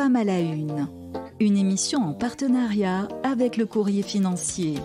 Femmes 0.00 0.16
à 0.16 0.24
la 0.24 0.40
Une, 0.40 0.88
une 1.40 1.58
émission 1.58 2.00
en 2.00 2.14
partenariat 2.14 3.06
avec 3.22 3.58
le 3.58 3.66
Courrier 3.66 4.02
financier. 4.02 4.76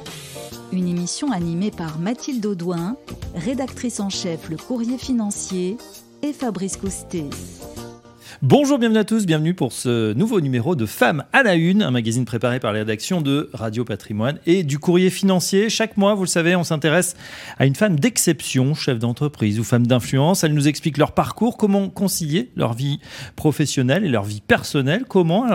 Une 0.73 0.89
émission 0.89 1.31
animée 1.31 1.71
par 1.71 1.99
Mathilde 1.99 2.45
Audouin, 2.45 2.97
rédactrice 3.33 4.01
en 4.01 4.09
chef 4.09 4.49
Le 4.49 4.57
Courrier 4.57 4.97
financier, 4.97 5.77
et 6.21 6.33
Fabrice 6.33 6.75
Coustet. 6.75 7.29
Bonjour, 8.41 8.77
bienvenue 8.77 8.99
à 8.99 9.05
tous, 9.05 9.25
bienvenue 9.25 9.53
pour 9.53 9.71
ce 9.71 10.11
nouveau 10.13 10.41
numéro 10.41 10.75
de 10.75 10.85
Femmes 10.85 11.23
à 11.31 11.41
la 11.41 11.55
Une, 11.55 11.81
un 11.81 11.91
magazine 11.91 12.25
préparé 12.25 12.59
par 12.59 12.73
les 12.73 12.79
rédactions 12.79 13.21
de 13.21 13.49
Radio 13.53 13.85
Patrimoine 13.85 14.39
et 14.45 14.63
du 14.63 14.77
Courrier 14.77 15.09
Financier. 15.09 15.69
Chaque 15.69 15.95
mois, 15.95 16.15
vous 16.15 16.23
le 16.23 16.27
savez, 16.27 16.53
on 16.53 16.65
s'intéresse 16.65 17.15
à 17.59 17.65
une 17.65 17.75
femme 17.75 17.97
d'exception, 17.97 18.73
chef 18.73 18.99
d'entreprise 18.99 19.57
ou 19.57 19.63
femme 19.63 19.87
d'influence. 19.87 20.43
Elle 20.43 20.53
nous 20.53 20.67
explique 20.67 20.97
leur 20.97 21.13
parcours, 21.13 21.55
comment 21.55 21.87
concilier 21.89 22.51
leur 22.57 22.73
vie 22.73 22.99
professionnelle 23.37 24.03
et 24.03 24.09
leur 24.09 24.25
vie 24.25 24.41
personnelle, 24.41 25.05
comment 25.07 25.45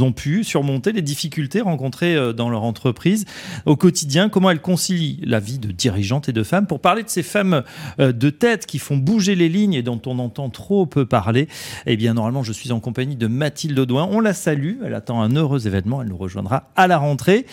ont 0.00 0.12
pu 0.12 0.44
surmonter 0.44 0.92
les 0.92 1.02
difficultés 1.02 1.60
rencontrées 1.60 2.16
euh, 2.16 2.32
dans 2.32 2.48
leur 2.48 2.62
entreprise 2.62 3.24
au 3.66 3.76
quotidien, 3.76 4.28
comment 4.28 4.50
elles 4.50 4.60
concilient 4.60 5.20
la 5.24 5.40
vie 5.40 5.58
de 5.58 5.70
dirigeante 5.72 6.28
et 6.28 6.32
de 6.32 6.42
femme. 6.42 6.66
Pour 6.66 6.80
parler 6.80 7.02
de 7.02 7.08
ces 7.08 7.22
femmes 7.22 7.62
euh, 8.00 8.12
de 8.12 8.30
tête 8.30 8.66
qui 8.66 8.78
font 8.78 8.96
bouger 8.96 9.34
les 9.34 9.48
lignes 9.48 9.74
et 9.74 9.82
dont 9.82 10.00
on 10.06 10.18
entend 10.18 10.50
trop 10.50 10.86
peu 10.86 11.06
parler, 11.06 11.48
eh 11.86 11.96
bien 11.96 12.14
normalement 12.14 12.42
je 12.42 12.52
suis 12.52 12.72
en 12.72 12.80
compagnie 12.80 13.16
de 13.16 13.26
Mathilde 13.26 13.78
Audouin. 13.78 14.08
On 14.10 14.20
la 14.20 14.34
salue, 14.34 14.76
elle 14.84 14.94
attend 14.94 15.22
un 15.22 15.34
heureux 15.34 15.66
événement, 15.66 16.02
elle 16.02 16.08
nous 16.08 16.16
rejoindra 16.16 16.70
à 16.76 16.86
la 16.86 16.98
rentrée. 16.98 17.46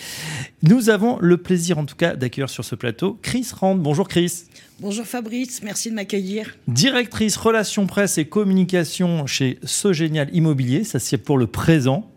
Nous 0.64 0.90
avons 0.90 1.18
le 1.20 1.38
plaisir 1.38 1.78
en 1.78 1.86
tout 1.86 1.96
cas 1.96 2.16
d'accueillir 2.16 2.50
sur 2.50 2.64
ce 2.64 2.76
plateau 2.76 3.20
Chris 3.22 3.48
Rand. 3.54 3.76
Bonjour 3.76 4.08
Chris. 4.08 4.46
Bonjour 4.82 5.06
Fabrice, 5.06 5.62
merci 5.62 5.92
de 5.92 5.96
m'accueillir. 5.96 6.56
Directrice 6.68 7.38
relations 7.38 7.86
presse 7.86 8.18
et 8.18 8.26
communication 8.26 9.28
chez 9.28 9.60
Sogénial 9.64 10.28
Immobilier, 10.34 10.84
ça 10.84 10.98
c'est 10.98 11.20
pour 11.20 11.38
le 11.38 11.46
présent. 11.46 12.10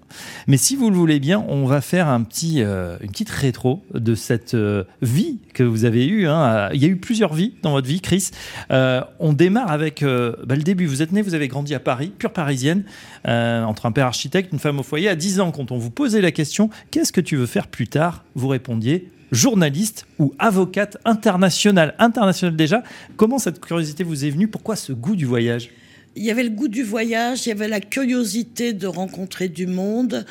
Mais 0.46 0.56
si 0.56 0.74
vous 0.74 0.88
le 0.88 0.96
voulez 0.96 1.20
bien, 1.20 1.45
on 1.48 1.66
va 1.66 1.82
faire 1.82 2.09
un 2.09 2.23
petit, 2.23 2.62
euh, 2.62 2.96
une 3.02 3.10
petite 3.10 3.29
rétro 3.29 3.82
de 3.92 4.15
cette 4.15 4.54
euh, 4.54 4.85
vie 5.02 5.40
que 5.52 5.62
vous 5.62 5.85
avez 5.85 6.07
eue. 6.07 6.26
Hein. 6.26 6.70
Il 6.73 6.82
y 6.82 6.87
a 6.87 6.88
eu 6.88 6.96
plusieurs 6.96 7.35
vies 7.35 7.52
dans 7.60 7.73
votre 7.73 7.87
vie, 7.87 8.01
Chris. 8.01 8.30
Euh, 8.70 9.02
on 9.18 9.35
démarre 9.35 9.70
avec 9.70 10.02
bah, 10.02 10.57
le 10.57 10.62
début. 10.62 10.87
Vous 10.87 11.02
êtes 11.02 11.12
né, 11.12 11.20
vous 11.20 11.35
avez 11.35 11.48
grandi 11.48 11.74
à 11.74 11.80
Paris, 11.80 12.12
pure 12.16 12.32
parisienne, 12.32 12.85
entre 13.26 13.85
un 13.85 13.92
père 13.92 14.07
architecte, 14.07 14.52
une 14.52 14.59
femme 14.59 14.79
au 14.79 14.82
foyer. 14.82 15.10
À 15.10 15.16
10 15.16 15.40
ans, 15.40 15.51
quand 15.51 15.70
on 15.70 15.76
vous 15.76 15.90
posait 15.90 16.23
la 16.23 16.32
question, 16.32 16.70
qu'est-ce 16.90 17.12
que 17.12 17.20
tu 17.20 17.37
veux 17.37 17.46
faire 17.46 17.66
plus 17.66 17.88
tard 17.88 18.24
Vous 18.35 18.48
répondiez 18.48 19.10
journaliste 19.32 20.06
ou 20.18 20.34
avocate 20.38 20.96
internationale. 21.04 21.94
Internationale 21.98 22.56
déjà. 22.56 22.82
Comment 23.16 23.38
cette 23.38 23.60
curiosité 23.60 24.04
vous 24.04 24.24
est 24.24 24.30
venue? 24.30 24.48
Pourquoi 24.48 24.76
ce 24.76 24.92
goût 24.92 25.16
du 25.16 25.26
voyage? 25.26 25.70
Il 26.16 26.22
y 26.22 26.30
avait 26.30 26.44
le 26.44 26.50
goût 26.50 26.68
du 26.68 26.82
voyage, 26.82 27.46
il 27.46 27.48
y 27.48 27.52
avait 27.52 27.68
la 27.68 27.80
curiosité 27.80 28.72
de 28.72 28.86
rencontrer 28.86 29.48
du 29.48 29.66
monde 29.66 30.24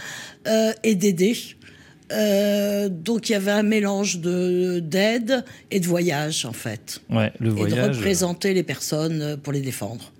euh, 0.47 0.71
et 0.83 0.95
d'aider. 0.95 1.35
Euh, 2.11 2.89
donc 2.89 3.29
il 3.29 3.33
y 3.33 3.35
avait 3.35 3.51
un 3.51 3.63
mélange 3.63 4.19
de 4.19 4.79
d'aide 4.79 5.43
et 5.71 5.79
de 5.79 5.87
voyage 5.87 6.45
en 6.45 6.53
fait. 6.53 7.01
Ouais, 7.09 7.33
le 7.39 7.49
voyage. 7.49 7.73
Et 7.73 7.75
de 7.75 7.95
représenter 7.97 8.53
les 8.53 8.63
personnes 8.63 9.37
pour 9.41 9.51
les 9.51 9.61
défendre. 9.61 10.11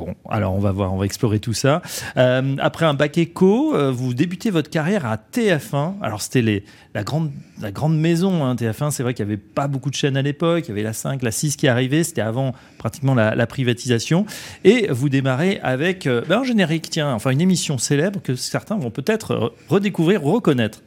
Bon, 0.00 0.14
alors 0.30 0.54
on 0.54 0.60
va 0.60 0.72
voir, 0.72 0.94
on 0.94 0.96
va 0.96 1.04
explorer 1.04 1.40
tout 1.40 1.52
ça. 1.52 1.82
Euh, 2.16 2.56
après 2.58 2.86
un 2.86 2.94
bac 2.94 3.18
éco, 3.18 3.76
euh, 3.76 3.92
vous 3.92 4.14
débutez 4.14 4.50
votre 4.50 4.70
carrière 4.70 5.04
à 5.04 5.18
TF1. 5.18 5.96
Alors 6.00 6.22
c'était 6.22 6.64
la 6.94 7.02
grande, 7.02 7.30
la 7.60 7.70
grande 7.70 7.98
maison, 7.98 8.42
hein, 8.42 8.54
TF1. 8.54 8.92
C'est 8.92 9.02
vrai 9.02 9.12
qu'il 9.12 9.26
n'y 9.26 9.32
avait 9.32 9.42
pas 9.42 9.68
beaucoup 9.68 9.90
de 9.90 9.94
chaînes 9.94 10.16
à 10.16 10.22
l'époque. 10.22 10.64
Il 10.64 10.68
y 10.68 10.72
avait 10.72 10.82
la 10.82 10.94
5, 10.94 11.22
la 11.22 11.30
6 11.30 11.56
qui 11.56 11.68
arrivait. 11.68 12.02
C'était 12.02 12.22
avant 12.22 12.54
pratiquement 12.78 13.14
la, 13.14 13.46
privatisation. 13.46 14.24
Et 14.64 14.86
vous 14.90 15.10
démarrez 15.10 15.60
avec 15.62 16.06
euh, 16.06 16.22
ben, 16.26 16.38
un 16.38 16.44
générique, 16.44 16.88
tiens, 16.88 17.12
enfin 17.12 17.28
une 17.28 17.42
émission 17.42 17.76
célèbre 17.76 18.22
que 18.22 18.36
certains 18.36 18.78
vont 18.78 18.90
peut-être 18.90 19.52
redécouvrir 19.68 20.24
ou 20.24 20.32
reconnaître. 20.32 20.80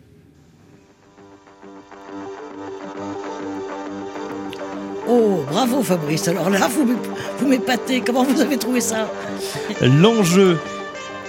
Oh, 5.07 5.43
bravo 5.49 5.83
Fabrice. 5.83 6.27
Alors 6.27 6.49
là, 6.49 6.67
vous, 6.67 6.95
vous 7.39 7.47
m'épatez. 7.47 8.01
Comment 8.01 8.23
vous 8.23 8.41
avez 8.41 8.57
trouvé 8.57 8.81
ça? 8.81 9.09
L'enjeu 9.81 10.57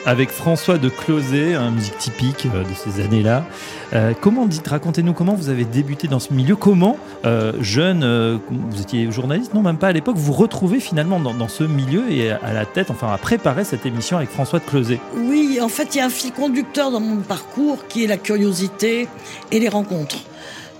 avec 0.07 0.31
François 0.31 0.79
de 0.79 0.89
Closet, 0.89 1.55
un 1.55 1.71
musique 1.71 1.97
typique 1.99 2.47
euh, 2.47 2.63
de 2.63 2.75
ces 2.75 3.03
années-là. 3.03 3.47
Euh, 3.93 4.13
comment 4.21 4.47
dites, 4.47 4.67
racontez-nous 4.67 5.13
comment 5.13 5.35
vous 5.35 5.49
avez 5.49 5.65
débuté 5.65 6.09
dans 6.09 6.19
ce 6.19 6.33
milieu, 6.33 6.57
comment 6.57 6.99
euh, 7.25 7.53
jeune, 7.61 8.41
vous 8.51 8.81
étiez 8.81 9.11
journaliste, 9.11 9.55
non 9.55 9.63
même 9.63 9.79
pas 9.79 9.89
à 9.89 9.93
l'époque, 9.93 10.17
vous 10.17 10.33
retrouvez 10.33 10.81
finalement 10.81 11.21
dans, 11.21 11.33
dans, 11.33 11.49
ce 11.49 11.65
milieu 11.65 12.11
et 12.11 12.31
à 12.31 12.53
la 12.53 12.67
tête, 12.67 12.91
enfin 12.91 13.13
à 13.13 13.19
préparer 13.19 13.65
cette 13.65 13.87
émission 13.87 14.17
avec 14.17 14.31
François 14.31 14.59
de 14.59 14.65
Closet. 14.65 15.01
Oui, 15.17 15.59
en 15.63 15.69
fait, 15.69 15.95
il 15.95 15.99
y 15.99 16.01
a 16.01 16.07
un 16.07 16.11
fil 16.11 16.33
conducteur 16.33 16.91
dans 16.91 17.01
mon 17.01 17.23
parcours 17.23 17.87
qui 17.89 18.05
est 18.05 18.07
la 18.07 18.17
curiosité 18.17 19.09
et 19.53 19.61
les 19.61 19.69
rencontres. 19.69 20.19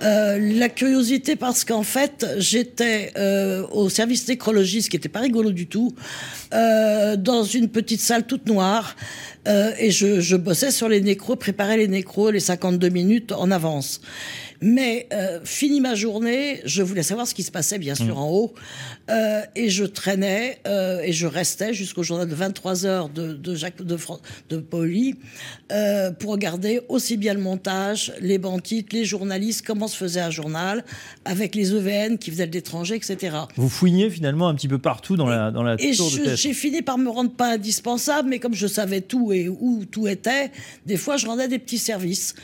Euh, 0.05 0.39
la 0.39 0.69
curiosité 0.69 1.35
parce 1.35 1.65
qu'en 1.65 1.83
fait 1.83 2.27
j'étais 2.37 3.13
euh, 3.17 3.67
au 3.73 3.89
service 3.89 4.29
nécrologie, 4.29 4.83
ce 4.83 4.91
qui 4.91 4.97
n'était 4.97 5.09
pas 5.09 5.21
rigolo 5.21 5.51
du 5.51 5.67
tout, 5.67 5.95
euh, 6.53 7.17
dans 7.17 7.43
une 7.45 7.69
petite 7.69 8.01
salle 8.01 8.27
toute 8.27 8.47
noire 8.47 8.97
et 9.79 9.91
je, 9.91 10.21
je, 10.21 10.37
bossais 10.37 10.71
sur 10.71 10.89
les 10.89 11.03
nécros, 11.03 11.37
préparais 11.37 11.77
les 11.77 11.87
nécros 11.87 12.31
les 12.31 12.41
52 12.41 12.89
minutes 12.89 13.31
en 13.33 13.51
avance. 13.51 14.01
Mais 14.67 15.09
euh, 15.13 15.41
fini 15.45 15.83
ma 15.83 15.95
journée, 15.95 16.63
je 16.65 16.83
voulais 16.83 17.03
savoir 17.03 17.27
ce 17.27 17.35
qui 17.35 17.43
se 17.43 17.51
passait 17.51 17.77
bien 17.79 17.95
sûr 17.95 18.17
mm. 18.17 18.19
en 18.19 18.31
haut. 18.31 18.55
Euh, 19.11 19.43
et 19.55 19.69
je 19.69 19.85
traînais 19.85 20.59
euh, 20.67 21.03
et 21.03 21.13
je 21.13 21.27
restais 21.27 21.75
jusqu'au 21.75 22.03
journal 22.03 22.27
de 22.27 22.35
23 22.35 22.87
heures 22.87 23.11
de, 23.11 23.35
de 23.35 23.55
Jacques 23.55 23.83
de, 23.83 23.99
de 24.49 24.57
Poli 24.57 25.17
pour 26.19 26.31
regarder 26.31 26.81
aussi 26.89 27.19
bien 27.19 27.35
le 27.35 27.41
montage, 27.41 28.15
les 28.21 28.39
banquiers, 28.39 28.87
les 28.91 29.05
journalistes, 29.05 29.67
comment 29.67 29.87
se 29.87 29.99
faisait 29.99 30.21
un 30.21 30.31
journal, 30.31 30.83
avec 31.27 31.55
les 31.55 31.75
EVN 31.75 32.17
qui 32.17 32.31
faisaient 32.31 32.47
de 32.47 32.53
l'étranger, 32.53 32.95
etc. 32.95 33.37
Vous 33.57 33.69
fouiniez 33.69 34.09
finalement 34.09 34.49
un 34.49 34.55
petit 34.55 34.69
peu 34.69 34.79
partout 34.79 35.17
dans 35.17 35.27
la, 35.27 35.51
dans 35.51 35.63
la 35.63 35.75
et 35.79 35.95
tour 35.95 36.11
de 36.11 36.37
J'ai 36.37 36.55
fini 36.55 36.81
par 36.81 36.97
me 36.97 37.11
rendre 37.11 37.33
pas 37.33 37.53
indispensable, 37.53 38.31
mais 38.31 38.39
comme 38.39 38.55
je 38.55 38.67
savais 38.67 39.03
tout 39.03 39.31
et 39.33 39.49
où 39.49 39.85
tout 39.91 40.09
était, 40.09 40.51
des 40.87 40.97
fois 40.97 41.19
je 41.19 41.27
rendais 41.27 41.49
des 41.49 41.59
petits 41.59 41.79
services. 41.79 42.35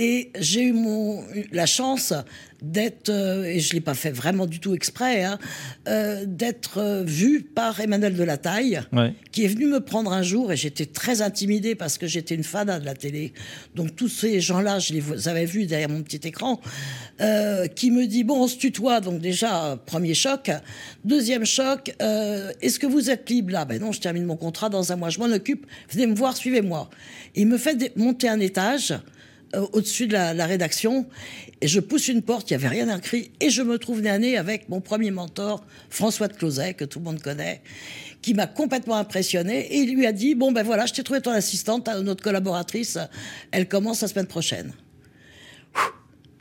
Et 0.00 0.30
j'ai 0.38 0.62
eu 0.62 0.72
mon, 0.72 1.24
la 1.50 1.66
chance 1.66 2.14
d'être, 2.62 3.08
euh, 3.08 3.42
et 3.42 3.58
je 3.58 3.70
ne 3.70 3.74
l'ai 3.74 3.80
pas 3.80 3.94
fait 3.94 4.12
vraiment 4.12 4.46
du 4.46 4.60
tout 4.60 4.72
exprès, 4.72 5.24
hein, 5.24 5.40
euh, 5.88 6.24
d'être 6.24 6.78
euh, 6.78 7.02
vu 7.02 7.42
par 7.42 7.80
Emmanuel 7.80 8.14
de 8.14 8.22
la 8.22 8.36
Taille, 8.36 8.80
qui 9.32 9.44
est 9.44 9.48
venu 9.48 9.66
me 9.66 9.80
prendre 9.80 10.12
un 10.12 10.22
jour, 10.22 10.52
et 10.52 10.56
j'étais 10.56 10.86
très 10.86 11.20
intimidée 11.20 11.74
parce 11.74 11.98
que 11.98 12.06
j'étais 12.06 12.36
une 12.36 12.44
fan 12.44 12.78
de 12.78 12.84
la 12.84 12.94
télé. 12.94 13.32
Donc 13.74 13.96
tous 13.96 14.06
ces 14.06 14.40
gens-là, 14.40 14.78
je 14.78 14.92
les 14.92 15.26
avais 15.26 15.46
vus 15.46 15.66
derrière 15.66 15.88
mon 15.88 16.02
petit 16.02 16.28
écran, 16.28 16.60
qui 17.74 17.90
me 17.90 18.06
dit, 18.06 18.22
bon, 18.22 18.44
on 18.44 18.46
se 18.46 18.56
tutoie, 18.56 19.00
donc 19.00 19.20
déjà, 19.20 19.80
premier 19.84 20.14
choc. 20.14 20.52
Deuxième 21.04 21.44
choc, 21.44 21.92
est-ce 21.98 22.78
que 22.78 22.86
vous 22.86 23.10
êtes 23.10 23.28
libre 23.30 23.52
là? 23.52 23.64
Ben 23.64 23.80
non, 23.80 23.90
je 23.90 24.00
termine 24.00 24.24
mon 24.24 24.36
contrat 24.36 24.68
dans 24.68 24.92
un 24.92 24.96
mois, 24.96 25.10
je 25.10 25.18
m'en 25.18 25.26
occupe, 25.26 25.66
venez 25.90 26.06
me 26.06 26.14
voir, 26.14 26.36
suivez-moi. 26.36 26.88
Il 27.34 27.48
me 27.48 27.58
fait 27.58 27.96
monter 27.96 28.28
un 28.28 28.38
étage. 28.38 28.94
Euh, 29.54 29.66
au-dessus 29.72 30.06
de 30.06 30.12
la, 30.12 30.46
rédaction 30.46 31.06
et 31.62 31.68
je 31.68 31.80
pousse 31.80 32.08
une 32.08 32.20
porte, 32.20 32.50
il 32.50 32.56
n'y 32.56 32.66
avait 32.66 32.82
rien 32.82 32.94
écrit 32.94 33.30
et 33.40 33.48
je 33.48 33.62
me 33.62 33.78
trouve 33.78 34.02
nez 34.02 34.36
à 34.36 34.40
avec 34.40 34.68
mon 34.68 34.82
premier 34.82 35.10
mentor, 35.10 35.64
François 35.88 36.28
de 36.28 36.34
Closet, 36.34 36.74
que 36.74 36.84
tout 36.84 36.98
le 36.98 37.06
monde 37.06 37.22
connaît, 37.22 37.62
qui 38.20 38.34
m'a 38.34 38.46
complètement 38.46 38.96
impressionné 38.96 39.60
et 39.60 39.78
il 39.78 39.94
lui 39.94 40.04
a 40.04 40.12
dit, 40.12 40.34
bon 40.34 40.52
ben 40.52 40.62
voilà, 40.62 40.84
je 40.84 40.92
t'ai 40.92 41.02
trouvé 41.02 41.22
ton 41.22 41.30
assistante, 41.30 41.88
notre 42.02 42.22
collaboratrice, 42.22 42.98
elle 43.50 43.68
commence 43.68 44.02
la 44.02 44.08
semaine 44.08 44.26
prochaine. 44.26 44.72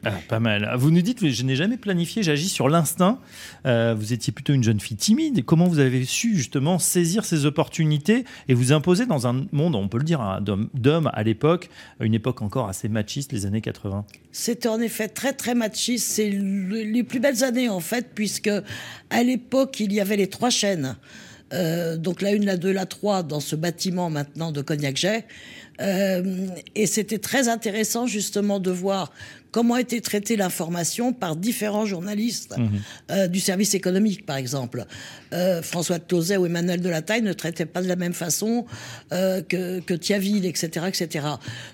Ah, 0.06 0.12
pas 0.28 0.40
mal. 0.40 0.70
Vous 0.78 0.92
nous 0.92 1.02
dites, 1.02 1.28
je 1.28 1.44
n'ai 1.44 1.56
jamais 1.56 1.78
planifié, 1.78 2.22
j'agis 2.22 2.50
sur 2.50 2.70
l'instinct. 2.70 3.20
Euh, 3.66 3.96
vous 3.98 4.14
étiez 4.14 4.32
plutôt 4.32 4.54
une 4.54 4.64
jeune 4.64 4.80
fille 4.80 4.98
timide. 4.98 5.44
Comment 5.44 5.66
vous 5.66 5.80
avez 5.80 6.06
su 6.06 6.36
justement 6.36 6.80
saisir 6.80 7.26
ces 7.26 7.46
opportunités 7.46 8.24
et 8.48 8.54
vous 8.54 8.74
imposer 8.74 9.06
dans 9.06 9.28
un 9.28 9.46
monde, 9.52 9.76
on 9.76 9.88
peut 9.88 9.98
le 9.98 10.04
dire, 10.04 10.22
hein, 10.22 10.40
d'hommes 10.74 11.10
à 11.14 11.24
l'époque, 11.24 11.70
une 12.00 12.14
époque 12.14 12.42
encore 12.42 12.70
assez 12.70 12.90
machiste, 12.90 13.32
les 13.32 13.46
années 13.46 13.62
80 13.62 14.06
C'était 14.32 14.70
en 14.70 14.80
effet 14.80 15.08
très 15.08 15.34
très 15.34 15.56
machiste. 15.56 16.08
C'est 16.08 16.30
les 16.30 17.04
plus 17.04 17.20
belles 17.20 17.44
années 17.44 17.70
en 17.70 17.80
fait, 17.80 18.08
puisque 18.14 18.52
à 19.10 19.24
l'époque, 19.24 19.80
il 19.80 19.92
y 19.94 20.00
avait 20.00 20.18
les 20.18 20.28
trois 20.28 20.52
chaînes. 20.52 20.96
Euh, 21.54 21.96
donc 21.96 22.22
la 22.22 22.32
une, 22.32 22.46
la 22.46 22.58
deux, 22.58 22.72
la 22.72 22.86
trois 22.86 23.24
dans 23.24 23.40
ce 23.40 23.56
bâtiment 23.56 24.10
maintenant 24.10 24.52
de 24.52 24.62
Cognac-Jet. 24.62 25.26
Euh, 25.80 26.48
et 26.76 26.88
c'était 26.88 27.20
très 27.20 27.50
intéressant 27.50 28.08
justement 28.08 28.60
de 28.60 28.72
voir 28.72 29.12
comment 29.52 29.78
était 29.78 30.02
traitée 30.02 30.36
l'information 30.36 31.14
par 31.14 31.36
différents 31.36 31.86
journalistes 31.86 32.56
mhm. 32.58 32.70
euh, 33.12 33.28
du 33.28 33.40
service 33.40 33.74
économique, 33.74 34.26
par 34.26 34.38
exemple. 34.38 34.86
Euh, 35.34 35.62
François 35.62 36.00
de 36.00 36.04
Closet 36.04 36.38
ou 36.38 36.46
Emmanuel 36.46 36.82
de 36.82 36.90
la 36.90 37.02
Taille 37.02 37.22
ne 37.22 37.34
traitaient 37.34 37.66
pas 37.66 37.82
de 37.82 37.88
la 37.88 37.96
même 37.96 38.14
façon 38.14 38.66
euh, 39.12 39.42
que, 39.42 39.80
que 39.80 39.94
Thiaville, 39.94 40.46
etc., 40.46 40.88
etc. 40.88 41.28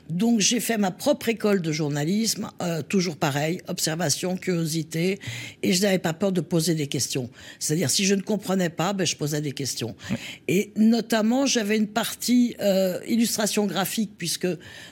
Donc 0.10 0.40
j'ai 0.40 0.60
fait 0.60 0.78
ma 0.78 0.92
propre 0.92 1.30
école 1.30 1.62
de 1.62 1.72
journalisme, 1.72 2.50
toujours 2.90 3.18
pareil, 3.18 3.62
observation, 3.68 4.38
curiosité, 4.38 5.20
et 5.62 5.74
je 5.74 5.82
n'avais 5.82 6.00
pas 6.00 6.14
peur 6.14 6.32
de 6.32 6.42
poser 6.42 6.76
des 6.76 6.88
questions. 6.88 7.30
C'est-à-dire 7.60 7.90
si 7.90 8.06
je 8.06 8.16
ne 8.16 8.22
comprenais 8.22 8.70
pas, 8.70 8.94
ben, 8.94 9.06
je 9.06 9.16
posais 9.16 9.42
des 9.42 9.52
questions. 9.52 9.96
Et 10.48 10.72
notamment, 10.76 11.46
j'avais 11.46 11.78
une 11.78 11.88
partie 11.88 12.56
illustration 13.08 13.66
graphique 13.66 14.12
puisque 14.18 14.48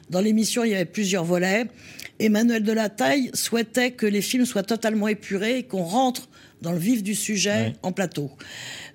dans 0.10 0.22
l'émission, 0.22 0.64
il 0.64 0.72
y 0.72 0.76
avait 0.76 0.86
plusieurs 0.86 1.26
volets. 1.26 1.68
Emmanuel 2.20 2.64
Delataille 2.72 3.32
souhaitait 3.34 3.92
que 3.92 4.06
les 4.06 4.22
films 4.22 4.46
soient 4.46 4.64
totalement 4.64 5.08
épurés 5.10 5.60
et 5.60 5.64
qu'on 5.64 5.84
rentre 5.84 6.30
dans 6.62 6.72
le 6.72 6.78
vif 6.78 7.04
du 7.04 7.16
sujet 7.16 7.74
en 7.82 7.92
plateau. 7.92 8.32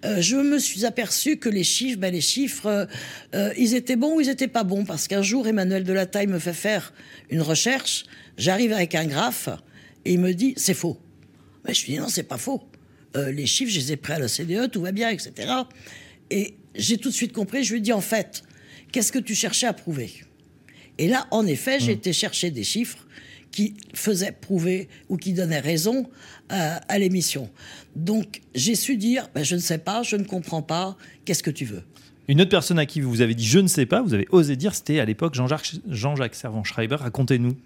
Euh, 0.04 0.20
je 0.20 0.36
me 0.36 0.58
suis 0.58 0.86
aperçu 0.86 1.36
que 1.36 1.48
les 1.48 1.64
chiffres, 1.64 1.98
ben 1.98 2.12
les 2.12 2.20
chiffres, 2.20 2.66
euh, 2.66 2.86
euh, 3.34 3.52
ils 3.58 3.74
étaient 3.74 3.96
bons 3.96 4.16
ou 4.16 4.20
ils 4.20 4.28
étaient 4.28 4.48
pas 4.48 4.64
bons, 4.64 4.84
parce 4.84 5.08
qu'un 5.08 5.22
jour, 5.22 5.46
Emmanuel 5.46 5.84
Delataille 5.84 6.26
me 6.26 6.38
fait 6.38 6.52
faire 6.52 6.94
une 7.28 7.42
recherche, 7.42 8.04
j'arrive 8.38 8.72
avec 8.72 8.94
un 8.94 9.06
graphe, 9.06 9.48
et 10.04 10.14
il 10.14 10.20
me 10.20 10.32
dit, 10.32 10.54
c'est 10.56 10.74
faux. 10.74 10.98
Mais 11.66 11.74
je 11.74 11.84
lui 11.84 11.94
dis, 11.94 11.98
non, 11.98 12.08
c'est 12.08 12.22
pas 12.22 12.38
faux. 12.38 12.62
les 13.14 13.46
chiffres, 13.46 13.72
je 13.72 13.80
les 13.80 13.92
ai 13.92 13.96
pris 13.96 14.12
à 14.12 14.18
la 14.18 14.28
CDE, 14.28 14.70
tout 14.70 14.80
va 14.80 14.92
bien, 14.92 15.10
etc. 15.10 15.32
Et 16.30 16.54
j'ai 16.74 16.96
tout 16.96 17.08
de 17.08 17.14
suite 17.14 17.32
compris, 17.32 17.64
je 17.64 17.72
lui 17.72 17.78
ai 17.78 17.82
dit, 17.82 17.92
en 17.92 18.00
fait, 18.00 18.42
qu'est-ce 18.92 19.12
que 19.12 19.18
tu 19.18 19.34
cherchais 19.34 19.66
à 19.66 19.72
prouver? 19.72 20.12
Et 20.98 21.08
là, 21.08 21.26
en 21.30 21.46
effet, 21.46 21.78
j'ai 21.80 21.92
mmh. 21.92 21.98
été 21.98 22.12
chercher 22.12 22.50
des 22.50 22.64
chiffres 22.64 23.06
qui 23.56 23.72
faisait 23.94 24.32
prouver 24.32 24.86
ou 25.08 25.16
qui 25.16 25.32
donnait 25.32 25.60
raison 25.60 26.10
à, 26.50 26.98
l'émission. 26.98 27.48
Donc 27.96 28.42
j'ai 28.54 28.74
su 28.74 28.98
dire, 28.98 29.30
ben, 29.34 29.44
je 29.44 29.54
ne 29.54 29.60
sais 29.60 29.78
pas, 29.78 30.02
je 30.02 30.16
ne 30.16 30.24
comprends 30.24 30.60
pas, 30.60 30.98
qu'est-ce 31.24 31.42
que 31.42 31.50
tu 31.50 31.64
veux 31.64 31.82
une 32.28 32.40
autre 32.40 32.50
personne 32.50 32.80
à 32.80 32.86
qui 32.86 33.00
vous 33.00 33.20
avez 33.20 33.36
dit 33.36 33.46
je 33.46 33.60
ne 33.60 33.68
sais 33.68 33.86
pas, 33.86 34.02
vous 34.02 34.12
avez 34.12 34.26
osé 34.30 34.56
dire, 34.56 34.74
c'était 34.74 34.98
à 34.98 35.04
l'époque 35.04 35.34
Jean-Jacques 35.34 35.76
Jean 35.88 36.16
Servan-Schreiber. 36.32 36.96
Racontez-nous. 36.96 37.56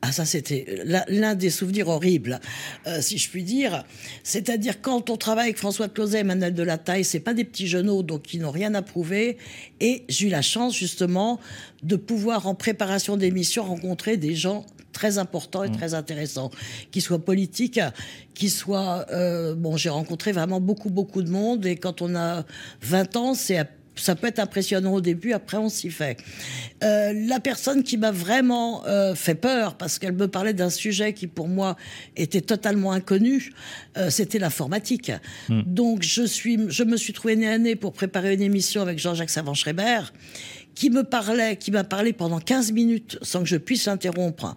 Ah 0.00 0.10
ça 0.10 0.24
c'était 0.24 0.82
l'un 1.08 1.34
des 1.34 1.50
souvenirs 1.50 1.88
horribles, 1.88 2.40
euh, 2.86 3.02
si 3.02 3.18
je 3.18 3.28
puis 3.28 3.44
dire. 3.44 3.84
C'est-à-dire 4.22 4.80
quand 4.80 5.10
on 5.10 5.18
travaille 5.18 5.44
avec 5.44 5.58
François 5.58 5.90
Closet 5.90 6.20
et 6.20 6.24
Manuel 6.24 6.54
de 6.54 6.62
la 6.62 6.78
Taille, 6.78 7.04
c'est 7.04 7.20
pas 7.20 7.34
des 7.34 7.44
petits 7.44 7.66
genoux 7.66 8.02
donc 8.02 8.22
qui 8.22 8.38
n'ont 8.38 8.50
rien 8.50 8.74
à 8.74 8.80
prouver. 8.80 9.36
Et 9.80 10.04
j'ai 10.08 10.28
eu 10.28 10.30
la 10.30 10.40
chance 10.40 10.74
justement 10.74 11.38
de 11.82 11.96
pouvoir 11.96 12.46
en 12.46 12.54
préparation 12.54 13.18
d'émission 13.18 13.64
rencontrer 13.64 14.16
des 14.16 14.34
gens 14.34 14.64
très 14.96 15.18
important 15.18 15.62
et 15.62 15.68
mm. 15.68 15.76
très 15.76 15.92
intéressant, 15.92 16.50
qui 16.90 17.02
soit 17.02 17.18
politique, 17.18 17.78
qui 18.34 18.48
soit... 18.48 19.04
Euh, 19.12 19.54
bon, 19.54 19.76
j'ai 19.76 19.90
rencontré 19.90 20.32
vraiment 20.32 20.60
beaucoup, 20.60 20.88
beaucoup 20.88 21.22
de 21.22 21.30
monde, 21.30 21.66
et 21.66 21.76
quand 21.76 22.00
on 22.00 22.16
a 22.16 22.44
20 22.80 23.16
ans, 23.16 23.34
c'est 23.34 23.68
ça 23.98 24.14
peut 24.14 24.26
être 24.26 24.40
impressionnant 24.40 24.92
au 24.92 25.00
début, 25.00 25.32
après 25.32 25.56
on 25.56 25.70
s'y 25.70 25.90
fait. 25.90 26.18
Euh, 26.84 27.14
la 27.14 27.40
personne 27.40 27.82
qui 27.82 27.96
m'a 27.96 28.10
vraiment 28.10 28.86
euh, 28.86 29.14
fait 29.14 29.34
peur, 29.34 29.78
parce 29.78 29.98
qu'elle 29.98 30.12
me 30.12 30.28
parlait 30.28 30.52
d'un 30.52 30.68
sujet 30.68 31.14
qui 31.14 31.26
pour 31.26 31.48
moi 31.48 31.76
était 32.14 32.42
totalement 32.42 32.92
inconnu, 32.92 33.52
c'était 34.10 34.38
l'informatique. 34.38 35.12
Mm. 35.48 35.62
Donc 35.64 36.02
je, 36.02 36.24
suis, 36.24 36.58
je 36.68 36.84
me 36.84 36.98
suis 36.98 37.14
trouvé 37.14 37.36
nez 37.36 37.48
à 37.48 37.56
nez 37.56 37.74
pour 37.74 37.94
préparer 37.94 38.34
une 38.34 38.42
émission 38.42 38.82
avec 38.82 38.98
Jean-Jacques 38.98 39.30
Savant-Schreiber, 39.30 40.00
qui 40.76 40.90
me 40.90 41.02
parlait, 41.02 41.56
qui 41.56 41.72
m'a 41.72 41.82
parlé 41.82 42.12
pendant 42.12 42.38
15 42.38 42.70
minutes 42.70 43.18
sans 43.22 43.40
que 43.40 43.46
je 43.46 43.56
puisse 43.56 43.86
l'interrompre, 43.86 44.56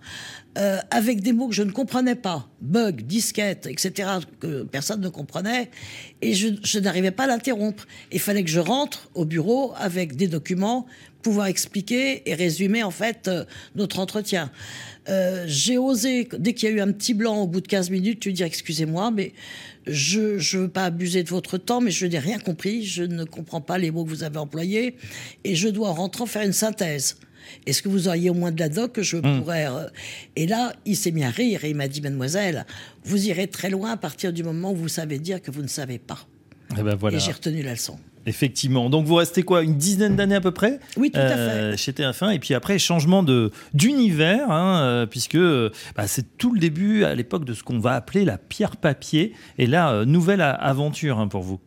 euh, 0.57 0.79
avec 0.89 1.21
des 1.21 1.31
mots 1.31 1.47
que 1.47 1.53
je 1.53 1.61
ne 1.61 1.71
comprenais 1.71 2.15
pas, 2.15 2.49
bug, 2.59 3.03
disquette, 3.03 3.67
etc., 3.67 4.09
que 4.39 4.63
personne 4.63 4.99
ne 4.99 5.07
comprenait, 5.07 5.69
et 6.23 6.33
je, 6.33 6.79
n'arrivais 6.79 7.11
pas 7.11 7.25
à 7.25 7.27
l'interrompre. 7.27 7.85
Il 8.11 8.19
fallait 8.19 8.43
que 8.43 8.49
je 8.49 8.59
rentre 8.59 9.09
au 9.13 9.25
bureau 9.25 9.73
avec 9.77 10.15
des 10.15 10.27
documents, 10.27 10.87
pouvoir 11.21 11.47
expliquer 11.47 12.27
et 12.27 12.33
résumer 12.33 12.81
en 12.81 12.89
fait 12.89 13.27
euh, 13.27 13.45
notre 13.75 13.99
entretien. 13.99 14.51
Euh, 15.07 15.43
j'ai 15.47 15.77
osé, 15.77 16.27
dès 16.37 16.53
qu'il 16.53 16.69
y 16.69 16.71
a 16.71 16.75
eu 16.75 16.81
un 16.81 16.91
petit 16.93 17.13
blanc 17.13 17.43
au 17.43 17.47
bout 17.47 17.61
de 17.61 17.67
15 17.67 17.91
minutes, 17.91 18.19
tu 18.19 18.33
dire 18.33 18.47
excusez-moi, 18.47 19.11
mais 19.11 19.33
je 19.85 20.19
ne 20.37 20.61
veux 20.61 20.69
pas 20.69 20.85
abuser 20.85 21.21
de 21.21 21.29
votre 21.29 21.59
temps, 21.59 21.79
mais 21.79 21.91
je 21.91 22.07
n'ai 22.07 22.19
rien 22.19 22.39
compris, 22.39 22.85
je 22.85 23.03
ne 23.03 23.23
comprends 23.23 23.61
pas 23.61 23.77
les 23.77 23.91
mots 23.91 24.03
que 24.03 24.09
vous 24.09 24.23
avez 24.23 24.39
employés, 24.39 24.95
et 25.43 25.55
je 25.55 25.69
dois 25.69 25.89
en 25.89 25.93
rentrant 25.93 26.25
faire 26.25 26.41
une 26.41 26.53
synthèse. 26.53 27.17
Est-ce 27.65 27.81
que 27.81 27.89
vous 27.89 28.07
auriez 28.07 28.29
au 28.29 28.33
moins 28.33 28.51
de 28.51 28.59
la 28.59 28.69
doc 28.69 28.93
que 28.93 29.03
je 29.03 29.17
hmm. 29.17 29.39
pourrais... 29.39 29.67
Euh, 29.67 29.87
et 30.35 30.47
là, 30.47 30.73
il 30.85 30.95
s'est 30.95 31.11
mis 31.11 31.23
à 31.23 31.29
rire 31.29 31.63
et 31.63 31.69
il 31.69 31.75
m'a 31.75 31.87
dit, 31.87 32.01
mademoiselle, 32.01 32.65
vous 33.03 33.27
irez 33.27 33.47
très 33.47 33.69
loin 33.69 33.91
à 33.91 33.97
partir 33.97 34.33
du 34.33 34.43
moment 34.43 34.71
où 34.71 34.75
vous 34.75 34.87
savez 34.87 35.19
dire 35.19 35.41
que 35.41 35.51
vous 35.51 35.61
ne 35.61 35.67
savez 35.67 35.99
pas. 35.99 36.19
Eh 36.77 36.83
ben 36.83 36.95
voilà. 36.95 37.17
Et 37.17 37.19
j'ai 37.19 37.31
retenu 37.31 37.63
la 37.63 37.71
leçon. 37.71 37.97
Effectivement. 38.25 38.89
Donc 38.89 39.05
vous 39.05 39.15
restez 39.15 39.43
quoi 39.43 39.63
Une 39.63 39.75
dizaine 39.75 40.15
d'années 40.15 40.35
à 40.35 40.41
peu 40.41 40.51
près? 40.51 40.79
Oui, 40.97 41.09
tout 41.09 41.19
à 41.19 41.23
euh, 41.23 41.71
fait. 41.71 41.77
Chez 41.77 41.91
TF1. 41.93 42.35
Et 42.35 42.39
puis 42.39 42.53
après, 42.53 42.77
changement 42.77 43.25
d'univers, 43.73 44.51
hein, 44.51 44.81
euh, 44.81 45.05
puisque 45.05 45.37
bah, 45.37 46.07
c'est 46.07 46.37
tout 46.37 46.53
le 46.53 46.59
début 46.59 47.03
à 47.03 47.15
l'époque 47.15 47.45
de 47.45 47.53
ce 47.53 47.63
qu'on 47.63 47.79
va 47.79 47.93
appeler 47.93 48.25
la 48.25 48.37
pierre-papier. 48.37 49.33
Et 49.57 49.65
là, 49.65 49.91
euh, 49.91 50.05
nouvelle 50.05 50.41
aventure 50.41 51.19
hein, 51.19 51.27
pour 51.27 51.41
vous. 51.41 51.59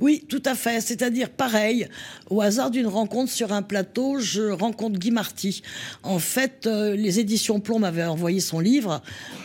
Oui, 0.00 0.24
tout 0.28 0.42
à 0.44 0.54
fait. 0.54 0.80
C'est-à-dire, 0.80 1.30
pareil, 1.30 1.88
au 2.30 2.40
hasard 2.40 2.70
d'une 2.70 2.86
rencontre 2.86 3.30
sur 3.30 3.52
un 3.52 3.62
plateau, 3.62 4.18
je 4.18 4.50
rencontre 4.50 4.98
Guy 4.98 5.10
Marty. 5.10 5.62
En 6.02 6.18
fait, 6.18 6.66
euh, 6.66 6.96
les 6.96 7.20
éditions 7.20 7.60
Plomb 7.60 7.78
m'avaient 7.78 8.04
envoyé 8.04 8.40
son 8.40 8.60
livre 8.60 9.02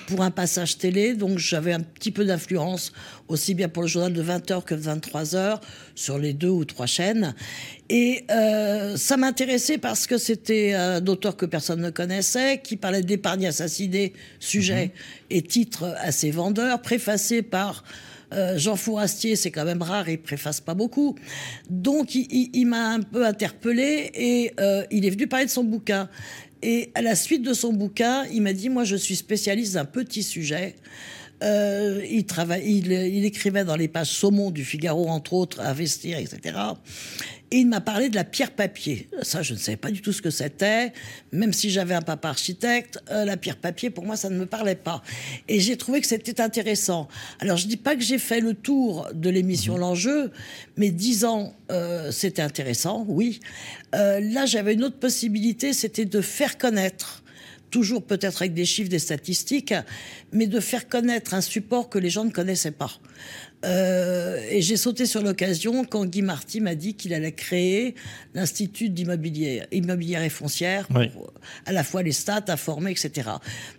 pour 0.08 0.22
un 0.22 0.32
passage 0.32 0.78
télé, 0.78 1.14
donc 1.14 1.38
j'avais 1.38 1.74
un 1.74 1.82
petit 1.82 2.12
peu 2.12 2.26
d'influence, 2.26 2.92
aussi 3.28 3.54
bien 3.54 3.70
pour 3.70 3.84
le 3.84 3.88
journal 3.88 4.12
de 4.12 4.24
20h 4.24 4.64
que 4.64 4.76
de 4.76 4.82
23h, 4.82 5.60
sur 5.96 6.18
les 6.18 6.34
deux 6.34 6.50
ou 6.50 6.66
trois 6.66 6.88
chaînes. 6.88 7.36
Et 7.90 8.26
euh, 8.32 8.98
ça 8.98 9.18
m'intéressait 9.18 9.78
parce 9.78 10.08
que 10.08 10.18
c'était 10.18 10.74
un 10.74 11.06
auteur 11.08 11.36
que 11.36 11.46
personne 11.46 11.82
ne 11.82 11.90
connaissait, 11.90 12.60
qui 12.64 12.76
parlait 12.76 13.04
d'épargne 13.04 13.48
assassinée, 13.48 14.14
sujet 14.40 14.86
mhm. 14.86 14.92
et 15.30 15.42
titre 15.42 15.96
assez 16.00 16.32
vendeur, 16.32 16.82
préfacé 16.82 17.42
par 17.42 17.84
euh, 18.34 18.58
Jean 18.58 18.76
Fourastier, 18.76 19.36
c'est 19.36 19.52
quand 19.52 19.66
même 19.66 19.82
rare, 19.82 20.10
il 20.10 20.22
préface 20.22 20.62
pas 20.62 20.74
beaucoup. 20.74 21.16
Donc, 21.70 22.16
il, 22.16 22.66
m'a 22.66 22.90
un 22.90 23.02
peu 23.02 23.26
interpellé 23.26 24.12
et 24.14 24.54
euh, 24.60 24.84
il 24.92 25.06
est 25.06 25.10
venu 25.10 25.28
parler 25.28 25.46
de 25.46 25.52
son 25.52 25.64
bouquin. 25.64 26.10
Et 26.62 26.92
à 26.94 27.02
la 27.02 27.16
suite 27.16 27.42
de 27.42 27.54
son 27.54 27.74
bouquin, 27.74 28.26
il 28.26 28.42
m'a 28.42 28.54
dit, 28.54 28.70
moi, 28.70 28.84
je 28.84 28.96
suis 28.96 29.16
spécialiste 29.16 29.74
d'un 29.74 29.86
petit 29.86 30.24
sujet. 30.24 30.76
Euh, 31.42 32.06
il, 32.10 32.26
travaille, 32.26 32.70
il, 32.70 32.92
il, 32.92 33.26
écrivait 33.26 33.64
dans 33.64 33.76
les 33.76 33.88
pages 33.88 34.12
saumon 34.12 34.52
du 34.52 34.66
Figaro, 34.66 35.08
entre 35.08 35.34
autres, 35.34 35.62
à 35.62 35.74
Vestir, 35.74 36.18
etc. 36.18 36.58
Et 37.52 37.60
il 37.60 37.68
m'a 37.68 37.82
parlé 37.82 38.10
de 38.10 38.16
la 38.16 38.26
pierre-papier. 38.26 39.10
Ça, 39.22 39.42
je 39.42 39.54
ne 39.54 39.58
savais 39.58 39.78
pas 39.78 39.90
du 39.90 40.02
tout 40.02 40.12
ce 40.12 40.22
que 40.22 40.30
c'était. 40.30 40.94
Même 41.32 41.54
si 41.54 41.70
j'avais 41.70 41.96
un 41.96 42.02
papa 42.02 42.30
architecte, 42.30 43.00
euh, 43.10 43.26
la 43.26 43.38
pierre-papier, 43.38 43.90
pour 43.90 44.06
moi, 44.06 44.18
ça 44.18 44.30
ne 44.30 44.38
me 44.38 44.46
parlait 44.46 44.76
pas. 44.76 45.02
Et 45.48 45.60
j'ai 45.60 45.78
trouvé 45.78 46.02
que 46.02 46.08
c'était 46.08 46.42
intéressant. 46.42 47.08
Alors, 47.40 47.58
je 47.58 47.66
ne 47.66 47.70
dis 47.70 47.78
pas 47.78 47.96
que 47.96 48.04
j'ai 48.04 48.20
fait 48.20 48.42
le 48.42 48.54
tour 48.54 49.08
de 49.14 49.30
l'émission 49.30 49.76
mhm. 49.76 49.80
L'Enjeu, 49.80 50.32
mais 50.78 50.92
dix 50.92 51.26
ans, 51.26 51.56
euh, 51.72 52.12
c'était 52.12 52.42
intéressant, 52.42 53.06
oui. 53.08 53.40
Là, 53.94 54.46
j'avais 54.46 54.74
une 54.74 54.84
autre 54.84 55.00
possibilité, 55.00 55.74
c'était 55.74 56.06
de 56.06 56.22
faire 56.22 56.58
connaître 56.58 57.24
toujours 57.70 58.04
peut-être 58.04 58.42
avec 58.42 58.54
des 58.54 58.66
chiffres, 58.66 58.90
des 58.90 59.00
statistiques, 59.00 59.74
mais 60.32 60.48
de 60.48 60.60
faire 60.60 60.88
connaître 60.88 61.34
un 61.34 61.42
support 61.42 61.90
que 61.90 62.00
les 62.00 62.10
gens 62.10 62.26
ne 62.26 62.32
connaissaient 62.32 62.72
pas. 62.72 62.92
Euh, 63.66 64.40
et 64.50 64.62
j'ai 64.62 64.78
sauté 64.78 65.06
sur 65.06 65.22
l'occasion 65.22 65.84
quand 65.84 66.06
Guy 66.06 66.22
Marty 66.22 66.62
m'a 66.62 66.76
dit 66.76 66.94
qu'il 66.94 67.14
allait 67.14 67.34
créer 67.34 67.96
l'Institut 68.34 68.90
d'immobilier 68.90 69.64
immobilière 69.72 70.24
et 70.24 70.30
foncière, 70.30 70.88
pour 70.88 71.34
à 71.66 71.74
la 71.74 71.84
fois 71.84 72.02
les 72.02 72.12
stats 72.12 72.46
à 72.48 72.58
former, 72.58 72.92
etc. 72.92 73.30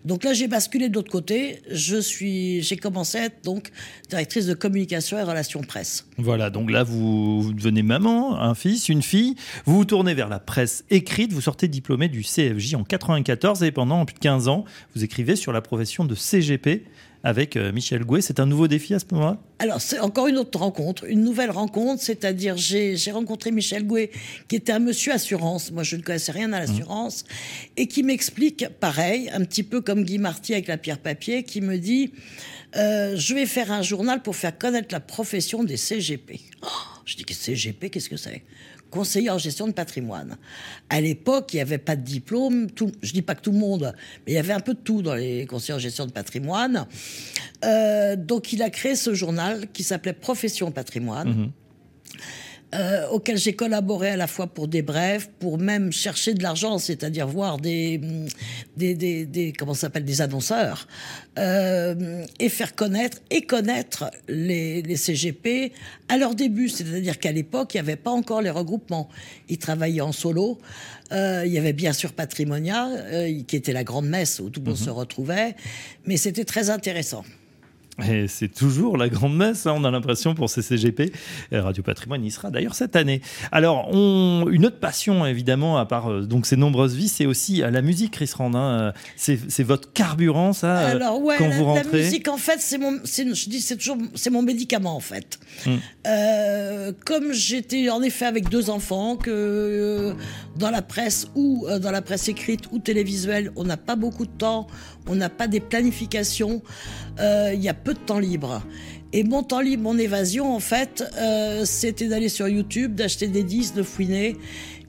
Donc 0.05 0.25
là, 0.25 0.35
j'ai 0.35 0.49
basculé 0.49 0.89
de 0.89 0.95
l'autre 0.95 1.11
côté. 1.11 1.63
Je 1.71 1.97
suis, 1.97 2.63
j'ai 2.63 2.77
commencé 2.77 3.19
à 3.19 3.25
être 3.27 3.43
donc 3.45 3.71
directrice 4.09 4.47
de 4.47 4.55
communication 4.55 5.19
et 5.19 5.23
relations 5.23 5.63
presse. 5.63 6.07
Voilà, 6.19 6.51
donc 6.51 6.71
là, 6.71 6.83
vous, 6.83 7.53
devenez 7.55 7.83
maman, 7.83 8.39
un 8.39 8.55
fils, 8.55 8.89
une 8.89 9.03
fille. 9.03 9.35
Vous 9.65 9.77
vous 9.77 9.85
tournez 9.85 10.15
vers 10.15 10.29
la 10.29 10.41
presse 10.41 10.85
écrite. 10.91 11.33
Vous 11.33 11.41
sortez 11.41 11.69
diplômé 11.69 12.09
du 12.09 12.23
CFJ 12.23 12.75
en 12.75 12.85
94 12.85 13.63
et 13.63 13.71
pendant 13.71 14.05
plus 14.05 14.15
de 14.15 14.21
15 14.21 14.49
ans, 14.49 14.65
vous 14.95 15.05
écrivez 15.05 15.37
sur 15.37 15.53
la 15.53 15.63
profession 15.63 16.05
de 16.05 16.15
CGP 16.15 16.85
avec 17.23 17.57
euh, 17.57 17.73
Michel 17.73 18.05
Gouet. 18.05 18.21
C'est 18.21 18.41
un 18.41 18.47
nouveau 18.47 18.69
défi 18.69 18.95
à 18.95 18.99
ce 18.99 19.05
moment-là? 19.13 19.39
Alors, 19.59 19.81
c'est 19.81 19.99
encore 20.01 20.27
une 20.29 20.39
autre 20.39 20.59
rencontre, 20.59 21.05
une 21.05 21.23
nouvelle 21.23 21.51
rencontre, 21.51 22.03
c'est-à-dire 22.03 22.57
j'ai 22.57 22.97
rencontré 23.13 23.51
Michel 23.51 23.87
Gouet, 23.87 24.11
qui 24.49 24.57
était 24.57 24.73
un 24.73 24.79
monsieur 24.79 25.13
assurance, 25.13 25.71
moi 25.71 25.83
je 25.83 25.97
ne 25.97 26.03
connaissais 26.03 26.33
rien 26.33 26.53
à 26.53 26.61
l'assurance, 26.61 27.25
et 27.77 27.87
qui 27.87 28.03
m'explique, 28.03 28.67
pareil, 28.81 29.31
un 29.35 29.45
petit 29.45 29.63
peu 29.63 29.83
comme 29.83 30.05
Guy 30.05 30.19
Marty 30.19 30.55
avec 30.55 30.67
la 30.67 30.79
pierre 30.79 30.99
papier, 30.99 31.43
qui 31.43 31.61
me 31.61 31.77
dit, 31.77 32.13
euh, 32.77 33.17
je 33.17 33.35
vais 33.35 33.47
faire 33.47 33.71
un 33.71 33.83
journal 33.83 34.23
pour 34.23 34.35
faire 34.35 34.57
connaître 34.57 34.89
la 34.93 35.01
profession 35.01 35.63
des 35.63 35.77
CGP. 35.77 36.41
Oh, 36.63 36.67
je 37.05 37.17
dis, 37.17 37.25
CGP, 37.29 37.91
qu'est-ce 37.91 38.09
que 38.09 38.17
c'est? 38.17 38.43
Conseiller 38.91 39.31
en 39.31 39.39
gestion 39.39 39.67
de 39.67 39.73
patrimoine. 39.73 40.37
À 40.89 41.01
l'époque, 41.01 41.53
il 41.53 41.57
n'y 41.57 41.63
avait 41.63 41.79
pas 41.79 41.97
de 41.97 42.03
diplôme. 42.03 42.71
Tout, 42.71 42.93
je 43.03 43.13
dis 43.13 43.23
pas 43.23 43.35
que 43.35 43.43
tout 43.43 43.53
le 43.53 43.59
monde, 43.59 43.95
mais 44.27 44.33
il 44.33 44.35
y 44.35 44.39
avait 44.39 44.53
un 44.53 44.61
peu 44.61 44.75
de 44.75 44.81
tout 44.81 45.03
dans 45.03 45.15
les 45.15 45.47
conseillers 45.47 45.75
en 45.75 45.79
gestion 45.79 46.07
de 46.07 46.13
patrimoine. 46.13 46.87
Euh, 47.65 48.17
donc, 48.17 48.53
il 48.53 48.63
a 48.63 48.71
créé 48.71 48.97
ce 48.97 49.15
journal 49.15 49.69
qui 49.73 49.83
s'appelait 49.83 50.13
Profession 50.13 50.71
Patrimoine. 50.71 51.29
Mhm. 51.29 51.53
Euh, 52.73 53.09
auxquels 53.09 53.37
j'ai 53.37 53.55
collaboré 53.55 54.11
à 54.11 54.17
la 54.17 54.29
fois 54.29 54.47
pour 54.47 54.69
des 54.69 54.83
brèves, 54.83 55.29
pour 55.41 55.59
même 55.59 55.91
chercher 55.91 56.35
de 56.35 56.43
l'argent, 56.43 56.79
c'est-à-dire 56.79 57.27
voir 57.27 57.59
des, 57.59 58.01
des, 58.77 58.95
des, 58.95 59.27
des 59.27 59.53
comment 59.53 59.75
s'appelle 59.75 60.05
des 60.05 60.21
annonceurs 60.21 60.87
euh, 61.39 62.25
et 62.39 62.49
faire 62.49 62.77
connaître 62.77 63.19
et 63.31 63.43
connaître 63.43 64.11
les, 64.29 64.83
les 64.83 64.97
CGP 64.97 65.73
à 66.09 66.17
leur 66.17 66.37
début, 66.37 66.69
c'est-à-dire 66.69 67.19
qu'à 67.19 67.33
l'époque 67.33 67.75
il 67.75 67.79
n'y 67.79 67.89
avait 67.89 67.97
pas 67.97 68.13
encore 68.13 68.41
les 68.41 68.51
regroupements, 68.51 69.09
ils 69.49 69.59
travaillaient 69.59 70.01
en 70.01 70.13
solo. 70.13 70.59
Euh, 71.11 71.43
il 71.45 71.53
y 71.53 71.59
avait 71.59 71.73
bien 71.73 71.93
sûr 71.93 72.13
Patrimonia, 72.13 72.89
qui 73.49 73.57
était 73.57 73.73
la 73.73 73.83
grande 73.83 74.07
messe 74.07 74.39
où 74.39 74.49
tout 74.49 74.61
le 74.61 74.67
monde 74.67 74.79
se 74.79 74.91
retrouvait, 74.91 75.57
mais 76.07 76.17
c'était 76.17 76.45
très 76.45 76.71
intéressant. 76.71 77.25
Et 78.09 78.29
c'est 78.29 78.49
toujours 78.49 78.97
la 78.97 79.09
grande 79.09 79.37
messe, 79.37 79.67
hein, 79.67 79.75
on 79.77 79.85
a 79.85 79.91
l'impression 79.91 80.35
pour 80.35 80.49
CCGP. 80.51 81.13
Euh, 81.53 81.63
Radio 81.63 81.83
Patrimoine 81.83 82.25
y 82.25 82.31
sera 82.31 82.51
d'ailleurs 82.51 82.75
cette 82.75 82.97
année. 82.97 83.21
Alors, 83.53 83.89
on, 83.93 84.47
une 84.51 84.67
autre 84.67 84.79
passion, 84.79 85.27
évidemment, 85.27 85.79
à 85.79 85.87
part 85.87 86.11
euh, 86.11 86.23
donc 86.23 86.47
ces 86.47 86.57
nombreuses 86.57 86.95
vies, 86.95 87.09
c'est 87.09 87.27
aussi 87.27 87.63
euh, 87.63 87.71
la 87.71 87.83
musique, 87.83 88.13
Chris 88.13 88.31
Rand. 88.35 88.55
Hein. 88.55 88.93
C'est, 89.17 89.39
c'est 89.49 89.63
votre 89.63 89.93
carburant, 89.93 90.53
ça, 90.53 90.79
Alors, 90.79 91.23
ouais, 91.23 91.37
quand 91.39 91.49
la, 91.49 91.57
vous 91.57 91.65
rentrez 91.65 91.99
la 91.99 92.05
musique, 92.05 92.29
en 92.29 92.37
fait, 92.37 92.61
c'est 92.61 92.79
mon, 92.79 92.99
je 93.05 93.49
dis, 93.49 93.61
c'est 93.61 93.77
toujours, 93.77 93.99
c'est 94.15 94.31
mon 94.31 94.43
médicament, 94.43 94.97
en 94.97 95.01
fait. 95.01 95.39
Euh, 96.07 96.93
comme 97.05 97.33
j'étais 97.33 97.91
en 97.91 98.03
effet 98.03 98.25
avec 98.25 98.49
deux 98.49 98.71
enfants, 98.71 99.17
que 99.17 99.31
euh, 99.31 100.15
dans 100.61 100.71
la 100.71 100.83
presse 100.83 101.27
ou 101.35 101.67
euh, 101.67 101.81
dans 101.81 101.91
la 101.91 102.03
presse 102.03 102.29
écrite 102.29 102.71
ou 102.71 102.79
télévisuelle, 102.79 103.51
on 103.57 103.65
n'a 103.65 103.77
pas 103.77 103.97
beaucoup 103.97 104.27
de 104.27 104.31
temps, 104.31 104.69
on 105.09 105.17
n'a 105.17 105.31
pas 105.31 105.49
des 105.49 105.59
planifications, 105.59 106.63
euh, 107.19 107.51
il 107.53 107.61
y 107.61 107.69
a 107.69 107.75
peu 107.75 107.95
de 107.95 107.99
temps 107.99 108.21
libre. 108.21 108.63
Et 109.13 109.25
mon 109.25 109.43
temps 109.43 109.61
libre, 109.61 109.83
mon 109.83 109.99
évasion, 109.99 110.55
en 110.55 110.61
fait, 110.61 111.03
euh, 111.17 111.65
c'était 111.65 112.07
d'aller 112.07 112.29
sur 112.29 112.47
YouTube, 112.47 112.95
d'acheter 112.95 113.27
des 113.27 113.43
disques, 113.43 113.75
de 113.75 113.83
fouiner 113.83 114.37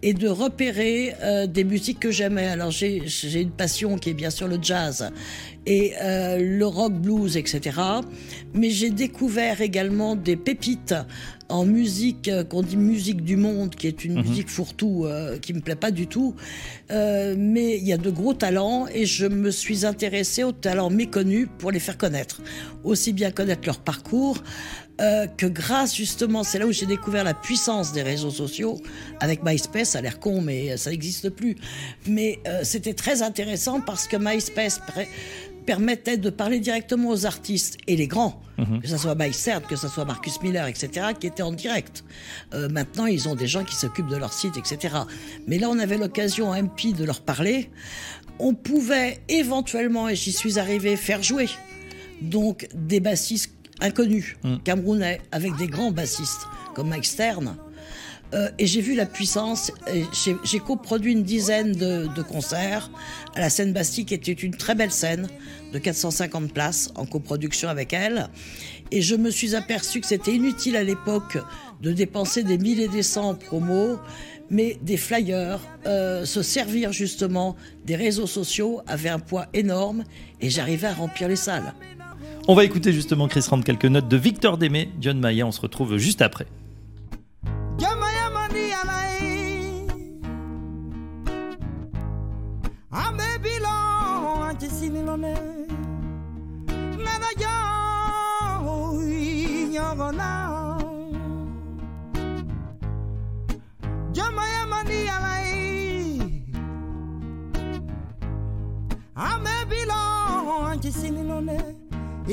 et 0.04 0.14
de 0.14 0.28
repérer 0.28 1.14
euh, 1.22 1.48
des 1.48 1.64
musiques 1.64 2.00
que 2.00 2.12
j'aimais. 2.12 2.48
Alors 2.48 2.72
j'ai 2.72 3.04
j'ai 3.06 3.42
une 3.42 3.52
passion 3.52 3.98
qui 3.98 4.10
est 4.10 4.14
bien 4.14 4.30
sûr 4.30 4.48
le 4.48 4.58
jazz 4.62 5.12
et 5.66 5.94
euh, 6.02 6.38
le 6.40 6.66
rock 6.66 6.94
blues, 6.94 7.38
etc. 7.38 7.80
Mais 8.54 8.70
j'ai 8.70 8.90
découvert 8.90 9.62
également 9.62 10.16
des 10.16 10.36
pépites 10.36 10.96
en 11.52 11.66
musique 11.66 12.28
euh, 12.30 12.44
qu'on 12.44 12.64
dit 12.64 12.78
musique 12.78 13.24
du 13.24 13.36
monde, 13.36 13.76
qui 13.76 13.88
est 13.88 14.04
une 14.06 14.22
musique 14.22 14.50
fourre-tout 14.50 15.06
euh, 15.06 15.38
qui 15.38 15.54
me 15.54 15.60
plaît 15.60 15.76
pas 15.76 15.92
du 15.92 16.08
tout. 16.08 16.36
Euh, 16.90 17.36
mais 17.38 17.78
il 17.78 17.84
y 17.86 17.94
a 17.94 17.98
de 17.98 18.10
gros 18.10 18.34
talents 18.34 18.88
et 18.92 19.06
je 19.06 19.26
me 19.28 19.52
suis 19.52 19.86
intéressée 19.86 20.44
aux 20.44 20.52
talents 20.52 20.90
méconnus 20.90 21.48
pour 21.60 21.72
les 21.72 21.80
faire 21.80 21.98
connaître. 21.98 22.42
Aussi 22.84 23.14
bien 23.14 23.32
connaître 23.32 23.64
leur 23.66 23.80
parcours 23.80 24.38
euh, 25.02 25.26
que 25.26 25.46
grâce 25.48 25.96
justement, 25.96 26.44
c'est 26.44 26.60
là 26.60 26.68
où 26.68 26.72
j'ai 26.72 26.86
découvert 26.86 27.24
la 27.24 27.34
puissance 27.34 27.92
des 27.92 28.04
réseaux 28.04 28.30
sociaux 28.30 28.80
avec 29.20 29.44
MySpace. 29.44 29.90
Ça 29.90 30.00
a 30.00 30.02
l'air 30.02 30.20
con, 30.20 30.42
mais 30.42 30.78
ça 30.78 30.92
n'existe 30.92 31.30
plus. 31.30 31.56
Mais 32.08 32.40
euh, 32.48 32.62
c'était 32.64 32.94
très 32.94 33.22
intéressant 33.22 33.82
parce 33.82 34.08
que 34.08 34.18
MySpace 34.18 34.80
permettait 35.66 36.18
de 36.18 36.30
parler 36.30 36.60
directement 36.60 37.10
aux 37.10 37.26
artistes 37.26 37.78
et 37.88 37.96
les 37.96 38.08
grands, 38.08 38.42
que 38.82 38.88
ce 38.88 38.98
soit 38.98 39.16
Stern, 39.32 39.64
que 39.64 39.76
ce 39.76 39.88
soit 39.88 40.06
Marcus 40.06 40.42
Miller, 40.42 40.68
etc., 40.68 41.08
qui 41.20 41.28
étaient 41.28 41.44
en 41.44 41.52
direct. 41.52 42.04
Euh, 42.54 42.68
maintenant, 42.70 43.06
ils 43.06 43.30
ont 43.30 43.36
des 43.36 43.48
gens 43.48 43.64
qui 43.64 43.76
s'occupent 43.76 44.08
de 44.10 44.18
leur 44.18 44.34
site, 44.34 44.58
etc. 44.58 44.96
Mais 45.48 45.60
là, 45.60 45.70
on 45.70 45.80
avait 45.80 45.98
l'occasion 45.98 46.52
à 46.52 46.62
MP 46.62 46.94
de 46.98 47.06
leur 47.06 47.22
parler. 47.22 47.70
On 48.40 48.54
pouvait 48.54 49.20
éventuellement, 49.30 50.10
et 50.10 50.16
j'y 50.16 50.32
suis 50.32 50.58
arrivé, 50.58 50.96
faire 50.96 51.22
jouer 51.22 51.48
donc 52.22 52.68
des 52.74 53.00
bassistes 53.00 53.52
inconnus, 53.82 54.38
camerounais, 54.64 55.22
avec 55.32 55.56
des 55.58 55.68
grands 55.68 55.92
bassistes 55.92 56.48
comme 56.74 56.90
Mike 56.90 57.06
Stern. 57.06 57.58
Euh, 58.34 58.50
et 58.58 58.66
j'ai 58.66 58.82
vu 58.82 58.96
la 58.96 59.06
puissance. 59.06 59.72
J'ai 60.44 60.60
coproduit 60.60 61.12
une 61.12 61.24
dizaine 61.24 61.74
de, 61.74 62.08
de 62.08 62.22
concerts 62.22 62.90
à 63.36 63.42
la 63.42 63.50
scène 63.50 63.74
Bastille, 63.74 64.06
qui 64.06 64.14
était 64.14 64.32
une 64.32 64.56
très 64.56 64.76
belle 64.76 64.92
scène 64.92 65.28
de 65.74 65.80
450 65.80 66.54
places 66.54 66.92
en 66.96 67.06
coproduction 67.06 67.70
avec 67.70 67.94
elle. 67.94 68.30
Et 68.92 69.02
je 69.02 69.16
me 69.16 69.30
suis 69.30 69.56
aperçu 69.56 70.02
que 70.02 70.08
c'était 70.08 70.34
inutile 70.34 70.76
à 70.76 70.84
l'époque 70.84 71.38
de 71.82 71.92
dépenser 71.92 72.44
des 72.44 72.58
milliers 72.58 72.88
des 72.88 73.04
cents 73.04 73.30
en 73.30 73.36
promo, 73.36 73.98
mais 74.50 74.78
des 74.82 74.98
flyers, 74.98 75.60
euh, 75.86 76.26
se 76.26 76.42
servir 76.42 76.92
justement 76.92 77.56
des 77.86 77.96
réseaux 77.96 78.28
sociaux 78.28 78.82
avait 78.86 79.10
un 79.10 79.20
poids 79.20 79.48
énorme 79.54 80.04
et 80.42 80.50
j'arrivais 80.50 80.88
à 80.88 80.94
remplir 80.94 81.30
les 81.30 81.38
salles. 81.38 81.74
On 82.48 82.56
va 82.56 82.64
écouter 82.64 82.92
justement, 82.92 83.28
Chris 83.28 83.46
Rand, 83.50 83.62
quelques 83.62 83.86
notes 83.86 84.08
de 84.08 84.18
Victor 84.18 84.58
Démé, 84.58 84.90
John 85.00 85.20
Maya. 85.20 85.46
On 85.46 85.52
se 85.52 85.62
retrouve 85.62 85.98
juste 85.98 86.22
après. 86.22 86.48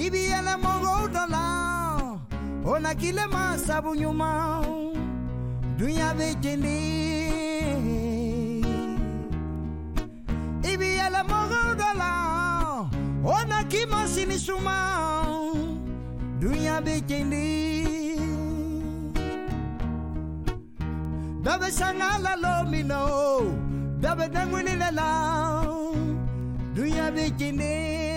ibiela 0.05 0.55
mongo 0.65 1.09
dola 1.15 1.45
ona 2.73 2.95
kile 2.95 3.27
masabu 3.27 3.95
nyuma 3.95 4.31
dunya 5.79 6.15
bejendi 6.19 6.79
ibiela 10.73 11.21
mongo 11.31 11.63
dola 11.81 12.13
ona 13.25 13.59
kimasini 13.71 14.39
suma 14.39 14.77
dunya 16.41 16.81
bejendi 16.81 17.49
dabe 21.43 21.71
sangala 21.71 22.33
lomino 22.43 23.03
dabe 24.01 24.29
dangwilila 24.35 25.11
dunya 26.75 27.11
bejendi 27.11 28.08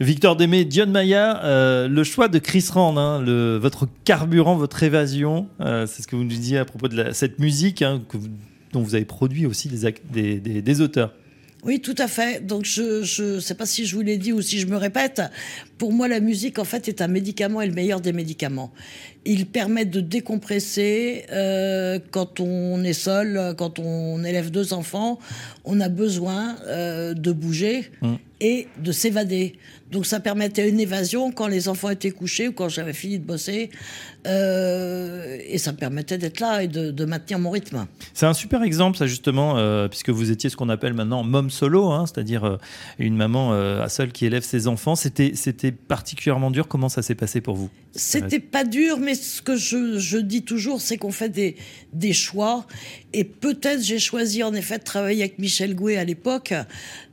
Victor 0.00 0.34
Démé, 0.34 0.66
John 0.70 0.90
Maya, 0.90 1.86
le 1.88 2.04
choix 2.04 2.28
de 2.28 2.38
Chris 2.38 2.64
Rand, 2.70 2.96
hein, 2.96 3.20
le, 3.20 3.58
votre 3.58 3.86
carburant, 4.04 4.56
votre 4.56 4.82
évasion, 4.82 5.46
euh, 5.60 5.86
c'est 5.86 6.00
ce 6.02 6.06
que 6.06 6.16
vous 6.16 6.22
nous 6.22 6.28
disiez 6.30 6.56
à 6.58 6.64
propos 6.64 6.88
de 6.88 7.12
cette 7.12 7.38
musique 7.38 7.82
hein, 7.82 8.02
que 8.08 8.16
dont 8.72 8.80
vous 8.80 8.94
avez 8.94 9.04
produit 9.04 9.44
aussi 9.46 9.68
des, 9.68 10.38
des- 10.40 10.62
des 10.62 10.80
auteurs. 10.80 11.12
Oui, 11.62 11.80
tout 11.80 11.94
à 11.98 12.08
fait. 12.08 12.46
Donc 12.46 12.64
je 12.64 13.34
ne 13.34 13.40
sais 13.40 13.54
pas 13.54 13.66
si 13.66 13.84
je 13.84 13.94
vous 13.94 14.00
l'ai 14.00 14.16
dit 14.16 14.32
ou 14.32 14.40
si 14.40 14.58
je 14.58 14.66
me 14.66 14.76
répète. 14.78 15.20
Pour 15.76 15.92
moi, 15.92 16.08
la 16.08 16.20
musique, 16.20 16.58
en 16.58 16.64
fait, 16.64 16.88
est 16.88 17.02
un 17.02 17.08
médicament 17.08 17.60
et 17.60 17.66
le 17.66 17.74
meilleur 17.74 18.00
des 18.00 18.14
médicaments. 18.14 18.72
Il 19.26 19.46
permet 19.46 19.84
de 19.84 20.00
décompresser 20.00 21.26
euh, 21.30 21.98
quand 22.10 22.40
on 22.40 22.82
est 22.84 22.94
seul, 22.94 23.54
quand 23.58 23.78
on 23.78 24.24
élève 24.24 24.50
deux 24.50 24.72
enfants. 24.72 25.18
On 25.64 25.80
a 25.80 25.88
besoin 25.90 26.56
euh, 26.66 27.12
de 27.12 27.32
bouger 27.32 27.90
et 28.40 28.66
de 28.82 28.92
s'évader. 28.92 29.52
Donc 29.92 30.06
ça 30.06 30.20
permettait 30.20 30.68
une 30.68 30.80
évasion 30.80 31.32
quand 31.32 31.48
les 31.48 31.68
enfants 31.68 31.90
étaient 31.90 32.12
couchés 32.12 32.48
ou 32.48 32.52
quand 32.52 32.68
j'avais 32.68 32.92
fini 32.92 33.18
de 33.18 33.24
bosser. 33.24 33.70
Euh, 34.26 35.36
et 35.46 35.58
ça 35.58 35.72
me 35.72 35.76
permettait 35.76 36.16
d'être 36.16 36.40
là 36.40 36.62
et 36.62 36.68
de, 36.68 36.90
de 36.90 37.04
maintenir 37.04 37.38
mon 37.38 37.50
rythme. 37.50 37.86
C'est 38.14 38.26
un 38.26 38.34
super 38.34 38.62
exemple, 38.62 38.96
ça 38.96 39.06
justement, 39.06 39.58
euh, 39.58 39.88
puisque 39.88 40.10
vous 40.10 40.30
étiez 40.30 40.48
ce 40.48 40.56
qu'on 40.56 40.68
appelle 40.68 40.94
maintenant 40.94 41.24
mom 41.24 41.50
solo, 41.50 41.90
hein, 41.90 42.06
c'est-à-dire 42.06 42.44
euh, 42.44 42.56
une 42.98 43.16
maman 43.16 43.52
euh, 43.52 43.86
seule 43.88 44.12
qui 44.12 44.26
élève 44.26 44.42
ses 44.42 44.68
enfants. 44.68 44.94
C'était, 44.94 45.32
c'était 45.34 45.72
particulièrement 45.72 46.50
dur. 46.50 46.68
Comment 46.68 46.88
ça 46.88 47.02
s'est 47.02 47.14
passé 47.14 47.40
pour 47.40 47.56
vous? 47.56 47.68
C'était 47.92 48.38
pas 48.38 48.64
dur, 48.64 48.98
mais 48.98 49.09
ce 49.14 49.42
que 49.42 49.56
je, 49.56 49.98
je 49.98 50.18
dis 50.18 50.42
toujours, 50.42 50.80
c'est 50.80 50.96
qu'on 50.96 51.12
fait 51.12 51.28
des, 51.28 51.56
des 51.92 52.12
choix. 52.12 52.66
Et 53.12 53.24
peut-être 53.24 53.82
j'ai 53.82 53.98
choisi 53.98 54.42
en 54.42 54.54
effet 54.54 54.78
de 54.78 54.84
travailler 54.84 55.22
avec 55.22 55.38
Michel 55.38 55.74
Gouet 55.74 55.96
à 55.96 56.04
l'époque, 56.04 56.54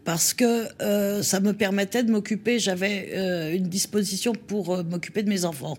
parce 0.06 0.34
que 0.34 0.68
euh, 0.82 1.22
ça 1.22 1.40
me 1.42 1.52
permettait 1.52 2.04
de 2.04 2.12
m'occuper, 2.12 2.60
j'avais 2.60 3.10
euh, 3.14 3.54
une 3.56 3.68
disposition 3.68 4.32
pour 4.34 4.74
euh, 4.74 4.84
m'occuper 4.84 5.22
de 5.22 5.28
mes 5.30 5.44
enfants. 5.44 5.78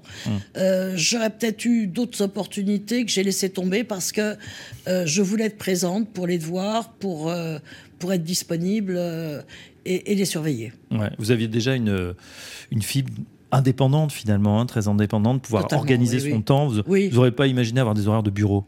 Euh, 0.57 0.93
J'aurais 0.97 1.31
peut-être 1.31 1.65
eu 1.65 1.87
d'autres 1.87 2.21
opportunités 2.23 3.05
que 3.07 3.11
j'ai 3.11 3.23
laissé 3.23 3.49
tomber 3.49 3.85
parce 3.85 4.13
que 4.13 4.37
je 4.87 5.23
voulais 5.23 5.45
être 5.47 5.59
présente 5.59 6.11
pour 6.13 6.27
les 6.27 6.39
devoirs, 6.39 6.93
pour, 6.95 7.33
pour 7.99 8.13
être 8.13 8.25
disponible 8.25 8.99
et, 9.85 10.13
et 10.13 10.15
les 10.15 10.25
surveiller. 10.25 10.73
Ouais, 10.91 11.11
Vous 11.19 11.31
aviez 11.31 11.49
déjà 11.49 11.75
une, 11.75 12.15
une 12.71 12.83
fibre 12.83 13.13
indépendante 13.53 14.13
finalement, 14.13 14.61
hein, 14.61 14.67
très 14.67 14.89
indépendante, 14.89 15.43
pouvoir 15.43 15.63
Totalement, 15.65 15.81
organiser 15.83 16.19
oui, 16.23 16.31
son 16.31 16.37
oui. 16.37 16.43
temps. 16.45 16.69
Vous 16.69 16.81
Oui. 16.87 17.11
n'aurez 17.13 17.31
pas 17.33 17.47
imaginé 17.47 17.81
avoir 17.81 17.95
des 17.95 18.07
horaires 18.09 18.23
de 18.23 18.31
bureau 18.31 18.65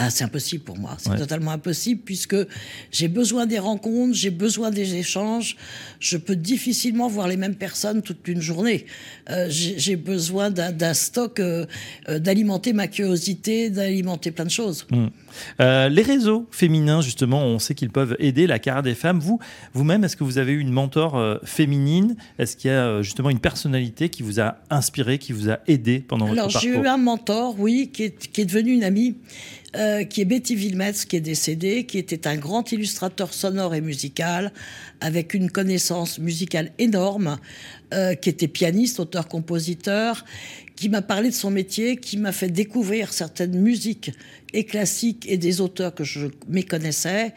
Ah, 0.00 0.10
c'est 0.10 0.22
impossible 0.22 0.62
pour 0.62 0.78
moi. 0.78 0.94
C'est 0.98 1.10
Ouais. 1.10 1.18
totalement 1.18 1.50
impossible 1.50 2.02
puisque 2.04 2.36
j'ai 2.92 3.08
besoin 3.08 3.46
des 3.46 3.58
rencontres, 3.58 4.14
j'ai 4.14 4.30
besoin 4.30 4.70
des 4.70 4.94
échanges. 4.94 5.56
Je 5.98 6.16
peux 6.16 6.36
difficilement 6.36 7.08
voir 7.08 7.26
les 7.26 7.36
mêmes 7.36 7.56
personnes 7.56 8.00
toute 8.02 8.28
une 8.28 8.40
journée. 8.40 8.86
Euh, 9.28 9.46
j'ai 9.50 9.96
besoin 9.96 10.50
d'un 10.52 10.94
stock, 10.94 11.40
euh, 11.40 11.66
euh, 12.08 12.20
d'alimenter 12.20 12.72
ma 12.74 12.86
curiosité, 12.86 13.70
d'alimenter 13.70 14.30
plein 14.30 14.44
de 14.44 14.50
choses. 14.50 14.86
Euh, 15.60 15.88
les 15.88 16.02
réseaux 16.02 16.46
féminins, 16.50 17.00
justement, 17.00 17.44
on 17.44 17.58
sait 17.58 17.74
qu'ils 17.74 17.90
peuvent 17.90 18.16
aider 18.18 18.46
la 18.46 18.58
carrière 18.58 18.82
des 18.82 18.94
femmes. 18.94 19.20
Vous, 19.20 19.38
vous-même, 19.74 20.04
est-ce 20.04 20.16
que 20.16 20.24
vous 20.24 20.38
avez 20.38 20.52
eu 20.52 20.60
une 20.60 20.70
mentor 20.72 21.16
euh, 21.16 21.38
féminine? 21.44 22.16
Est-ce 22.38 22.56
qu'il 22.56 22.70
y 22.70 22.74
a 22.74 22.86
euh, 22.86 23.02
justement 23.02 23.30
une 23.30 23.40
personnalité 23.40 24.08
qui 24.08 24.22
vous 24.22 24.40
a 24.40 24.56
inspiré, 24.70 25.18
qui 25.18 25.32
vous 25.32 25.50
a 25.50 25.58
aidé 25.66 26.00
pendant 26.00 26.26
Alors 26.30 26.46
votre 26.46 26.60
j'ai 26.60 26.72
parcours? 26.72 26.84
eu 26.84 26.88
un 26.88 26.96
mentor, 26.98 27.54
oui, 27.58 27.90
qui 27.92 28.04
est, 28.04 28.28
qui 28.32 28.40
est 28.40 28.44
devenu 28.44 28.72
une 28.72 28.84
amie, 28.84 29.16
qui 30.10 30.22
est 30.22 30.24
Betty 30.24 30.56
Wilmetz, 30.56 31.04
qui 31.04 31.16
est 31.16 31.20
décédée, 31.20 31.84
qui 31.84 31.98
était 31.98 32.26
un 32.26 32.36
grand 32.36 32.72
illustrateur 32.72 33.34
sonore 33.34 33.74
et 33.74 33.80
musical, 33.82 34.52
avec 35.00 35.34
une 35.34 35.50
connaissance 35.50 36.18
musicale 36.18 36.72
énorme, 36.78 37.38
qui 38.22 38.28
était 38.28 38.48
pianiste, 38.48 38.98
auteur-compositeur, 38.98 40.24
qui 40.74 40.88
m'a 40.88 41.02
parlé 41.02 41.28
de 41.28 41.34
son 41.34 41.50
métier, 41.50 41.96
qui 41.96 42.16
m'a 42.16 42.32
fait 42.32 42.48
découvrir 42.48 43.12
certaines 43.12 43.60
musiques 43.60 44.12
et 44.54 44.64
classiques 44.64 45.26
et 45.28 45.36
des 45.36 45.60
auteurs 45.60 45.94
que 45.94 46.04
je 46.04 46.28
méconnaissais, 46.48 47.34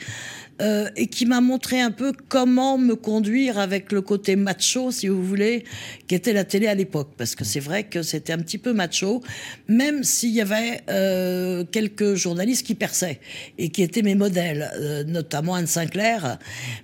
euh, 0.61 0.89
et 0.95 1.07
qui 1.07 1.25
m'a 1.25 1.41
montré 1.41 1.81
un 1.81 1.89
peu 1.89 2.13
comment 2.29 2.77
me 2.77 2.95
conduire 2.95 3.57
avec 3.57 3.91
le 3.91 4.01
côté 4.01 4.35
macho, 4.35 4.91
si 4.91 5.07
vous 5.07 5.23
voulez, 5.23 5.63
qui 6.07 6.13
était 6.13 6.33
la 6.33 6.43
télé 6.43 6.67
à 6.67 6.75
l'époque. 6.75 7.13
Parce 7.17 7.33
que 7.33 7.43
c'est 7.43 7.59
vrai 7.59 7.85
que 7.85 8.03
c'était 8.03 8.33
un 8.33 8.37
petit 8.37 8.59
peu 8.59 8.71
macho, 8.71 9.23
même 9.67 10.03
s'il 10.03 10.29
y 10.29 10.41
avait 10.41 10.81
euh, 10.89 11.63
quelques 11.63 12.13
journalistes 12.13 12.65
qui 12.65 12.75
perçaient 12.75 13.19
et 13.57 13.69
qui 13.69 13.81
étaient 13.81 14.03
mes 14.03 14.13
modèles, 14.13 14.69
euh, 14.75 15.03
notamment 15.03 15.55
Anne 15.55 15.65
Sinclair. 15.65 16.37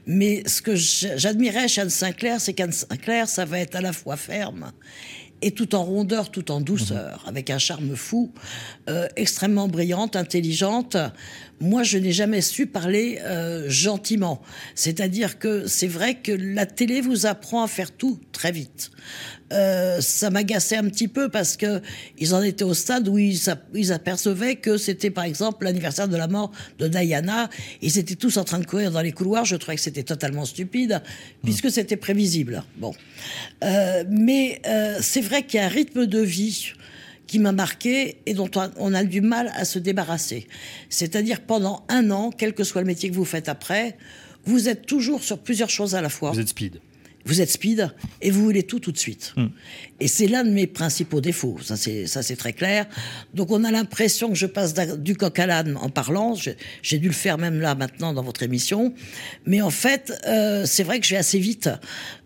Mais 0.07 0.41
ce 0.47 0.63
que 0.63 0.75
j'admirais 0.75 1.67
chez 1.67 1.81
Anne 1.81 1.91
Sinclair, 1.91 2.41
c'est 2.41 2.53
qu'Anne 2.53 2.71
Sinclair, 2.71 3.29
ça 3.29 3.45
va 3.45 3.59
être 3.59 3.75
à 3.75 3.81
la 3.81 3.93
fois 3.93 4.17
ferme 4.17 4.71
et 5.43 5.51
tout 5.51 5.75
en 5.75 5.83
rondeur, 5.83 6.31
tout 6.31 6.49
en 6.49 6.61
douceur, 6.61 7.23
avec 7.27 7.51
un 7.51 7.59
charme 7.59 7.95
fou, 7.95 8.31
extrêmement 9.15 9.67
brillante, 9.67 10.15
intelligente. 10.17 10.97
Moi, 11.59 11.81
je 11.81 11.97
n'ai 11.97 12.11
jamais 12.11 12.41
su 12.41 12.67
parler 12.67 13.19
euh, 13.23 13.65
gentiment. 13.67 14.41
C'est-à-dire 14.75 15.39
que 15.39 15.65
c'est 15.65 15.87
vrai 15.87 16.15
que 16.15 16.31
la 16.31 16.67
télé 16.67 17.01
vous 17.01 17.25
apprend 17.25 17.63
à 17.63 17.67
faire 17.67 17.91
tout 17.91 18.19
très 18.31 18.51
vite. 18.51 18.91
Euh, 19.53 20.01
ça 20.01 20.29
m'agaçait 20.29 20.75
un 20.75 20.83
petit 20.89 21.07
peu 21.07 21.29
parce 21.29 21.55
que 21.55 21.81
ils 22.19 22.35
en 22.35 22.43
étaient 22.43 22.65
au 22.65 22.73
stade 22.73 23.07
où 23.07 23.17
ils, 23.17 23.49
apercevaient 23.91 24.57
que 24.57 24.77
c'était 24.77 25.09
par 25.09 25.23
exemple 25.23 25.63
l'anniversaire 25.63 26.09
de 26.09 26.17
la 26.17 26.27
mort 26.27 26.51
de 26.79 26.87
Diana. 26.87 27.49
Ils 27.81 27.97
étaient 27.97 28.15
tous 28.15 28.37
en 28.37 28.43
train 28.43 28.59
de 28.59 28.65
courir 28.65 28.91
dans 28.91 29.01
les 29.01 29.13
couloirs. 29.13 29.45
Je 29.45 29.55
trouvais 29.55 29.77
que 29.77 29.81
c'était 29.81 30.03
totalement 30.03 30.45
stupide 30.45 31.01
puisque 31.43 31.71
c'était 31.71 31.97
prévisible. 31.97 32.63
Bon, 32.77 32.93
Euh, 33.63 34.03
mais 34.09 34.61
c'est 35.01 35.21
vrai 35.21 35.43
qu'il 35.43 35.59
y 35.59 35.63
a 35.63 35.65
un 35.65 35.69
rythme 35.69 36.05
de 36.05 36.19
vie 36.19 36.73
qui 37.27 37.39
m'a 37.39 37.51
marqué 37.51 38.17
et 38.25 38.33
dont 38.33 38.49
on- 38.77 38.93
a 38.93 39.03
du 39.03 39.21
mal 39.21 39.51
à 39.55 39.65
se 39.65 39.79
débarrasser. 39.79 40.47
C'est-à-dire 40.89 41.41
pendant 41.41 41.85
un 41.89 42.09
an, 42.11 42.31
quel 42.35 42.53
que 42.53 42.63
soit 42.63 42.81
le 42.81 42.87
métier 42.87 43.09
que 43.09 43.15
vous 43.15 43.25
faites 43.25 43.49
après, 43.49 43.97
vous 44.45 44.69
êtes 44.69 44.85
toujours 44.85 45.21
sur 45.23 45.37
plusieurs 45.37 45.69
choses 45.69 45.93
à 45.93 46.01
la 46.01 46.09
fois. 46.09 46.31
Vous 46.31 46.39
êtes 46.39 46.47
speed. 46.49 46.79
Vous 47.27 47.41
êtes 47.41 47.51
speed 47.51 47.93
et 48.21 48.31
vous 48.31 48.41
voulez 48.41 48.63
tout 48.63 48.79
tout 48.79 48.93
de 48.93 48.97
suite. 48.97 49.35
Et 49.99 50.07
c'est 50.07 50.27
l'un 50.27 50.45
de 50.45 50.49
mes 50.49 50.65
principaux 50.65 51.19
défauts. 51.19 51.57
Ça 51.61 51.75
c'est 51.75 52.35
très 52.37 52.53
clair. 52.53 52.85
Donc 53.33 53.51
on 53.51 53.65
a 53.65 53.71
l'impression 53.71 54.29
que 54.29 54.35
je 54.35 54.45
passe 54.45 54.73
du 54.73 55.17
coq 55.17 55.37
à 55.37 55.45
l'âne 55.45 55.75
en 55.75 55.89
parlant. 55.89 56.35
J'ai 56.81 56.99
dû 56.99 57.07
le 57.07 57.13
faire 57.13 57.37
même 57.37 57.59
là 57.59 57.75
maintenant 57.75 58.13
dans 58.13 58.23
votre 58.23 58.43
émission. 58.43 58.93
Mais 59.45 59.61
en 59.61 59.71
fait, 59.71 60.13
euh, 60.25 60.63
c'est 60.65 60.83
vrai 60.83 61.01
que 61.01 61.05
je 61.05 61.15
vais 61.15 61.19
assez 61.19 61.39
vite. 61.39 61.69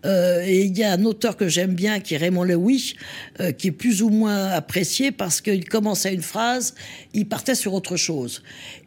Euh, 0.06 0.44
et 0.46 0.62
il 0.62 0.78
y 0.78 0.84
a 0.84 0.92
un 0.92 1.04
auteur 1.04 1.36
que 1.36 1.48
j'aime 1.48 1.74
bien 1.74 1.98
qui 1.98 2.14
est 2.14 2.18
Raymond 2.18 2.44
Lewy, 2.44 2.94
euh, 3.40 3.50
qui 3.50 3.68
est 3.68 3.72
plus 3.72 4.02
ou 4.02 4.08
moins 4.08 4.46
apprécié 4.50 5.10
parce 5.10 5.40
qu'il 5.40 5.68
commençait 5.68 6.14
une 6.14 6.22
phrase, 6.22 6.74
il 7.12 7.26
partait 7.26 7.56
sur 7.56 7.74
autre 7.74 7.96
chose. 7.96 8.44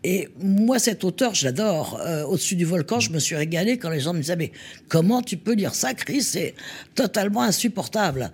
Et 0.08 0.30
moi, 0.40 0.78
cet 0.78 1.04
auteur, 1.04 1.34
je 1.34 1.46
l'adore. 1.46 2.00
Euh, 2.06 2.24
Au-dessus 2.26 2.56
du 2.56 2.64
volcan, 2.64 3.00
je 3.00 3.10
me 3.10 3.18
suis 3.18 3.36
régalé 3.36 3.80
quand 3.80 3.90
les 3.90 4.02
gens 4.02 4.14
me 4.14 4.20
disaient 4.20 4.36
Mais 4.36 4.52
comment 4.88 5.24
tu 5.24 5.36
peux 5.36 5.54
lire 5.54 5.74
ça, 5.74 5.96
Chris? 5.96 6.22
C'est 6.22 6.54
totalement 6.94 7.42
insupportable. 7.42 8.32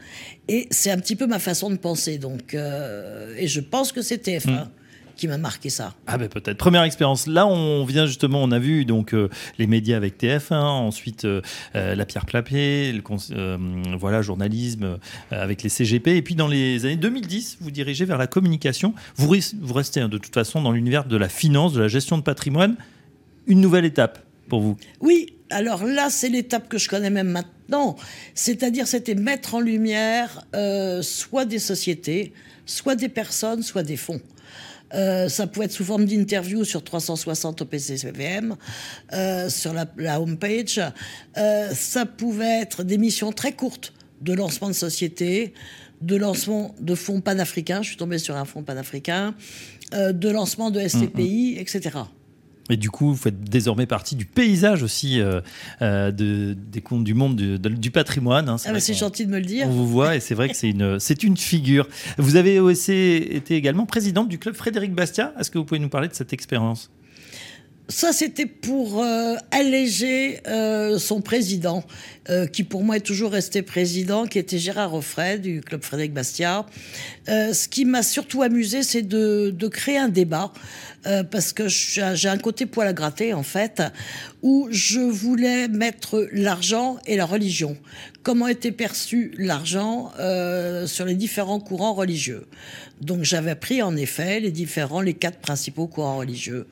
Et 0.50 0.68
c'est 0.70 0.92
un 0.92 0.98
petit 0.98 1.16
peu 1.16 1.28
ma 1.28 1.40
façon 1.40 1.70
de 1.70 1.78
penser. 1.78 2.18
Donc, 2.18 2.56
euh, 2.56 3.34
et 3.38 3.48
je 3.48 3.62
pense 3.62 3.94
que 3.94 4.02
c'est 4.02 4.28
TF1 4.28 4.68
qui 5.16 5.28
m'a 5.28 5.38
marqué 5.38 5.70
ça. 5.70 5.94
Ah 6.08 6.18
ben 6.18 6.28
peut-être. 6.28 6.58
Première 6.58 6.84
expérience. 6.84 7.28
Là, 7.28 7.46
on 7.48 7.86
vient 7.86 8.06
justement, 8.06 8.42
on 8.44 8.52
a 8.52 8.60
vu 8.60 8.86
donc 8.86 9.14
euh, 9.14 9.30
les 9.58 9.68
médias 9.68 9.98
avec 9.98 10.20
TF1, 10.22 10.54
ensuite 10.56 11.26
euh, 11.26 11.42
euh, 11.76 11.96
la 11.96 12.06
Pierre 12.06 12.26
Clapet, 12.26 12.92
le 12.92 13.02
euh, 13.32 13.58
voilà 14.00 14.22
journalisme 14.22 14.98
avec 15.32 15.64
les 15.64 15.70
CGP, 15.70 16.08
et 16.18 16.22
puis 16.22 16.36
dans 16.36 16.48
les 16.48 16.86
années 16.86 16.96
2010, 16.96 17.58
vous 17.62 17.72
dirigez 17.72 18.06
vers 18.06 18.18
la 18.18 18.28
communication. 18.28 18.94
Vous, 19.16 19.34
res- 19.34 19.54
vous 19.62 19.74
restez 19.74 20.00
hein, 20.02 20.10
de 20.10 20.18
toute 20.18 20.34
façon 20.34 20.62
dans 20.62 20.72
l'univers 20.72 21.06
de 21.06 21.18
la 21.18 21.30
finance, 21.30 21.74
de 21.74 21.82
la 21.82 21.88
gestion 21.88 22.18
de 22.18 22.24
patrimoine. 22.24 22.76
Une 23.48 23.62
nouvelle 23.62 23.86
étape 23.86 24.24
pour 24.50 24.62
vous. 24.62 24.78
Oui, 25.00 25.34
alors 25.50 25.84
là, 25.86 26.10
c'est 26.10 26.30
l'étape 26.30 26.70
que 26.70 26.78
je 26.78 26.88
connais 26.90 27.10
même 27.10 27.30
maintenant. 27.30 27.96
C'est-à-dire, 28.36 28.88
c'était 28.88 29.16
mettre 29.16 29.56
en 29.56 29.60
lumière 29.60 30.46
soit 31.02 31.46
des 31.46 31.60
sociétés, 31.60 32.34
soit 32.66 32.96
des 32.96 33.10
personnes, 33.10 33.64
soit 33.64 33.84
des 33.84 33.98
fonds. 33.98 34.22
Euh, 34.94 35.30
ça 35.30 35.48
pouvait 35.48 35.66
être 35.66 35.72
sous 35.72 35.86
forme 35.86 36.06
d'interview 36.06 36.64
sur 36.64 36.84
360 36.84 37.62
au 37.62 37.66
PCCVM, 37.66 38.56
euh, 39.14 39.50
sur 39.50 39.74
la, 39.74 39.86
la 39.98 40.22
homepage. 40.22 40.82
Euh, 41.38 41.70
ça 41.74 42.06
pouvait 42.06 42.62
être 42.62 42.84
des 42.84 42.98
missions 42.98 43.32
très 43.32 43.54
courtes 43.54 43.94
de 44.22 44.34
lancement 44.34 44.68
de 44.68 44.74
sociétés, 44.74 45.54
de 46.02 46.16
lancement 46.16 46.76
de 46.80 46.96
fonds 46.96 47.22
panafricains. 47.22 47.82
Je 47.82 47.90
suis 47.90 47.98
tombée 47.98 48.18
sur 48.18 48.36
un 48.36 48.46
fonds 48.46 48.64
panafricain, 48.64 49.36
euh, 49.94 50.12
de 50.14 50.30
lancement 50.30 50.72
de 50.72 50.80
SCPI, 50.80 51.58
etc. 51.60 52.00
Et 52.72 52.78
du 52.78 52.90
coup, 52.90 53.08
vous 53.08 53.18
faites 53.18 53.44
désormais 53.44 53.86
partie 53.86 54.16
du 54.16 54.26
paysage 54.26 54.82
aussi 54.82 55.20
euh, 55.20 55.42
euh, 55.82 56.12
de, 56.12 56.56
des 56.56 56.82
comptes 56.82 57.04
du 57.04 57.14
monde 57.14 57.36
du, 57.36 57.92
patrimoine. 57.92 58.48
hein. 58.48 58.56
Ah, 58.66 58.72
bah, 58.72 58.80
c'est 58.80 58.94
gentil 58.94 59.26
de 59.26 59.32
me 59.32 59.40
le 59.40 59.46
dire. 59.46 59.68
On 59.68 59.72
vous 59.72 59.88
voit 59.88 60.16
et 60.16 60.22
c'est 60.22 60.36
vrai 60.36 60.48
que 60.48 60.56
c'est 60.56 60.70
une, 60.70 61.00
c'est 61.00 61.24
une 61.24 61.36
figure. 61.36 61.88
Vous 62.18 62.38
avez 62.38 62.60
aussi 62.60 62.94
été 62.94 63.56
également 63.56 63.86
présidente 63.86 64.30
du 64.30 64.40
club 64.40 64.56
Frédéric 64.56 64.94
Bastia. 64.94 65.34
Est-ce 65.38 65.52
que 65.52 65.58
vous 65.58 65.66
pouvez 65.66 65.80
nous 65.80 65.90
parler 65.90 66.08
de 66.08 66.14
cette 66.14 66.32
expérience? 66.32 66.90
Ça, 67.92 68.14
c'était 68.14 68.46
pour 68.46 69.04
euh, 69.04 69.36
alléger 69.52 70.40
euh, 70.48 70.98
son 70.98 71.20
président, 71.20 71.84
euh, 72.30 72.48
qui 72.48 72.64
pour 72.64 72.86
moi 72.86 72.96
est 72.98 73.02
toujours 73.02 73.34
resté 73.34 73.64
président, 73.64 74.28
qui 74.28 74.40
était 74.40 74.60
Gérard 74.60 74.94
Offray 74.94 75.40
du 75.40 75.60
club 75.60 75.84
Frédéric 75.84 76.14
Bastia. 76.14 76.66
Euh, 77.28 77.52
ce 77.52 77.68
qui 77.68 77.84
m'a 77.84 78.02
surtout 78.02 78.44
amusé, 78.44 78.84
c'est 78.84 79.02
de, 79.02 79.54
de 79.54 79.68
créer 79.68 79.98
un 79.98 80.08
débat, 80.08 80.54
euh, 81.08 81.24
parce 81.24 81.52
que 81.54 81.68
j'ai 81.68 82.28
un 82.30 82.38
côté 82.38 82.66
poil 82.66 82.88
à 82.88 82.94
gratter, 82.94 83.34
en 83.34 83.44
fait, 83.44 83.82
où 84.42 84.68
je 84.72 85.00
voulais 85.00 85.68
mettre 85.68 86.28
l'argent 86.32 86.98
et 87.06 87.16
la 87.16 87.26
religion. 87.26 87.78
Comment 88.24 88.48
était 88.48 88.72
perçu 88.72 89.34
l'argent 89.38 90.12
euh, 90.20 90.86
sur 90.86 91.06
les 91.06 91.16
différents 91.16 91.60
courants 91.60 91.94
religieux? 91.94 92.46
Donc 93.02 93.24
j'avais 93.24 93.56
pris 93.56 93.82
en 93.82 93.96
effet 93.98 94.40
les 94.40 94.52
différents, 94.52 95.02
les 95.02 95.16
quatre 95.16 95.40
principaux 95.40 95.88
courants 95.88 96.18
religieux. 96.18 96.68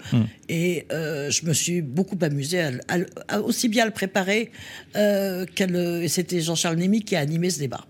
Et 0.47 0.85
euh, 0.91 1.31
je 1.31 1.45
me 1.47 1.53
suis 1.53 1.81
beaucoup 1.81 2.17
amusée 2.21 2.61
à, 2.61 2.71
à- 2.87 2.97
à- 3.35 3.39
aussi 3.41 3.67
bien 3.67 3.83
à 3.83 3.85
le 3.87 3.91
préparer 3.93 4.51
qu'à 4.93 5.65
le. 5.65 6.03
Et 6.03 6.07
c'était 6.07 6.39
Jean-Charles 6.41 6.75
Némy 6.77 7.01
qui 7.01 7.15
a 7.15 7.19
animé 7.19 7.49
ce 7.49 7.57
débat, 7.59 7.83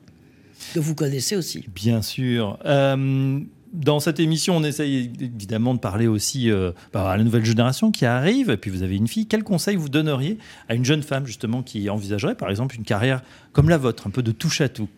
que 0.74 0.80
vous 0.80 0.96
connaissez 0.96 1.36
aussi. 1.36 1.66
Bien 1.76 2.02
sûr. 2.02 2.58
Euh, 2.66 3.40
dans 3.74 4.00
cette 4.00 4.20
émission, 4.20 4.58
on 4.58 4.64
essaye 4.64 5.12
évidemment 5.20 5.74
de 5.74 5.80
parler 5.80 6.08
aussi 6.08 6.50
euh, 6.50 6.72
bah, 6.94 7.12
à 7.12 7.18
la 7.18 7.24
nouvelle 7.24 7.46
génération 7.46 7.92
qui 7.92 8.06
arrive. 8.06 8.50
Et 8.50 8.58
puis 8.58 8.72
vous 8.72 8.84
avez 8.84 8.96
une 8.96 9.08
fille. 9.08 9.28
Quel 9.28 9.44
conseil 9.44 9.76
vous 9.76 9.90
donneriez 9.90 10.38
à 10.68 10.76
une 10.76 10.86
jeune 10.86 11.04
femme 11.04 11.26
justement 11.26 11.62
qui 11.64 11.90
envisagerait 11.90 12.36
par 12.36 12.50
exemple 12.50 12.76
une 12.76 12.84
carrière 12.84 13.22
comme 13.54 13.70
la 13.70 13.78
vôtre, 13.78 14.08
un 14.08 14.10
peu 14.10 14.24
de 14.24 14.32
touche 14.32 14.62
à 14.62 14.70
tout? 14.70 14.90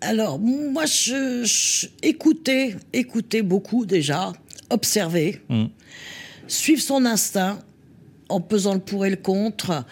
Alors, 0.00 0.38
moi, 0.38 0.84
je, 0.86 1.44
je 1.44 1.86
écoutez, 2.02 2.76
écoutez 2.92 3.42
beaucoup 3.42 3.86
déjà, 3.86 4.32
observer, 4.70 5.40
Mm. 5.48 5.64
suivre 6.46 6.82
son 6.82 7.06
instinct 7.06 7.58
en 8.28 8.40
pesant 8.40 8.74
le 8.74 8.80
pour 8.80 9.06
et 9.06 9.10
le 9.10 9.16
contre, 9.16 9.84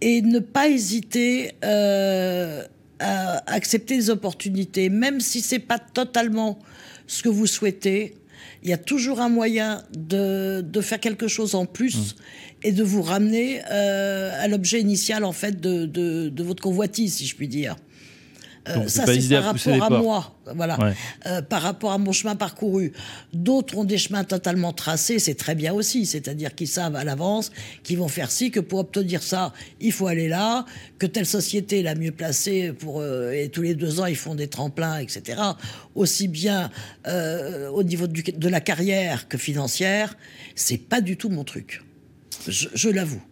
et 0.00 0.22
ne 0.22 0.38
pas 0.38 0.68
hésiter 0.68 1.52
euh, 1.64 2.62
à 3.00 3.42
accepter 3.52 3.96
les 3.96 4.10
opportunités, 4.10 4.88
même 4.88 5.20
si 5.20 5.40
c'est 5.40 5.58
pas 5.58 5.78
totalement 5.78 6.58
ce 7.06 7.22
que 7.22 7.28
vous 7.28 7.46
souhaitez. 7.46 8.14
Il 8.62 8.70
y 8.70 8.72
a 8.72 8.78
toujours 8.78 9.20
un 9.20 9.28
moyen 9.28 9.82
de, 9.96 10.62
de 10.62 10.80
faire 10.80 11.00
quelque 11.00 11.28
chose 11.28 11.54
en 11.54 11.64
plus 11.64 12.16
et 12.62 12.72
de 12.72 12.82
vous 12.82 13.02
ramener 13.02 13.60
euh, 13.70 14.32
à 14.42 14.48
l'objet 14.48 14.80
initial 14.80 15.24
en 15.24 15.32
fait 15.32 15.60
de, 15.60 15.86
de, 15.86 16.28
de 16.28 16.42
votre 16.42 16.62
convoitise, 16.62 17.16
si 17.16 17.26
je 17.26 17.36
puis 17.36 17.48
dire. 17.48 17.76
Euh, 18.68 18.74
Donc, 18.74 18.90
ça, 18.90 19.04
c'est 19.06 19.28
par 19.28 19.44
rapport 19.44 19.82
à 19.84 20.02
moi, 20.02 20.34
voilà, 20.54 20.78
Ouais. 20.80 20.92
Euh, 21.26 21.42
par 21.42 21.62
rapport 21.62 21.92
à 21.92 21.98
mon 21.98 22.12
chemin 22.12 22.36
parcouru. 22.36 22.92
D'autres 23.32 23.76
ont 23.78 23.84
des 23.84 23.98
chemins 23.98 24.24
totalement 24.24 24.72
tracés, 24.72 25.18
c'est 25.18 25.34
très 25.34 25.54
bien 25.54 25.72
aussi, 25.72 26.06
c'est-à-dire 26.06 26.54
qu'ils 26.54 26.68
savent 26.68 26.96
à 26.96 27.04
l'avance 27.04 27.50
qu'ils 27.82 27.98
vont 27.98 28.08
faire 28.08 28.30
ci, 28.30 28.50
que 28.50 28.60
pour 28.60 28.80
obtenir 28.80 29.22
ça, 29.22 29.52
il 29.80 29.92
faut 29.92 30.06
aller 30.06 30.28
là, 30.28 30.64
que 30.98 31.06
telle 31.06 31.26
société 31.26 31.80
est 31.80 31.82
la 31.82 31.94
mieux 31.94 32.12
placée 32.12 32.72
pour 32.72 33.00
euh, 33.00 33.32
et 33.32 33.48
tous 33.48 33.62
les 33.62 33.74
deux 33.74 34.00
ans 34.00 34.06
ils 34.06 34.16
font 34.16 34.34
des 34.34 34.48
tremplins, 34.48 34.98
etc. 34.98 35.40
Aussi 35.94 36.28
bien 36.28 36.70
euh, 37.06 37.68
au 37.70 37.82
niveau 37.82 38.06
du- 38.06 38.22
de 38.22 38.48
la 38.48 38.60
carrière 38.60 39.28
que 39.28 39.38
financière, 39.38 40.16
c'est 40.54 40.78
pas 40.78 41.00
du 41.00 41.16
tout 41.16 41.28
mon 41.28 41.44
truc. 41.44 41.82
Je, 42.46 42.68
je 42.74 42.88
l'avoue. 42.88 43.22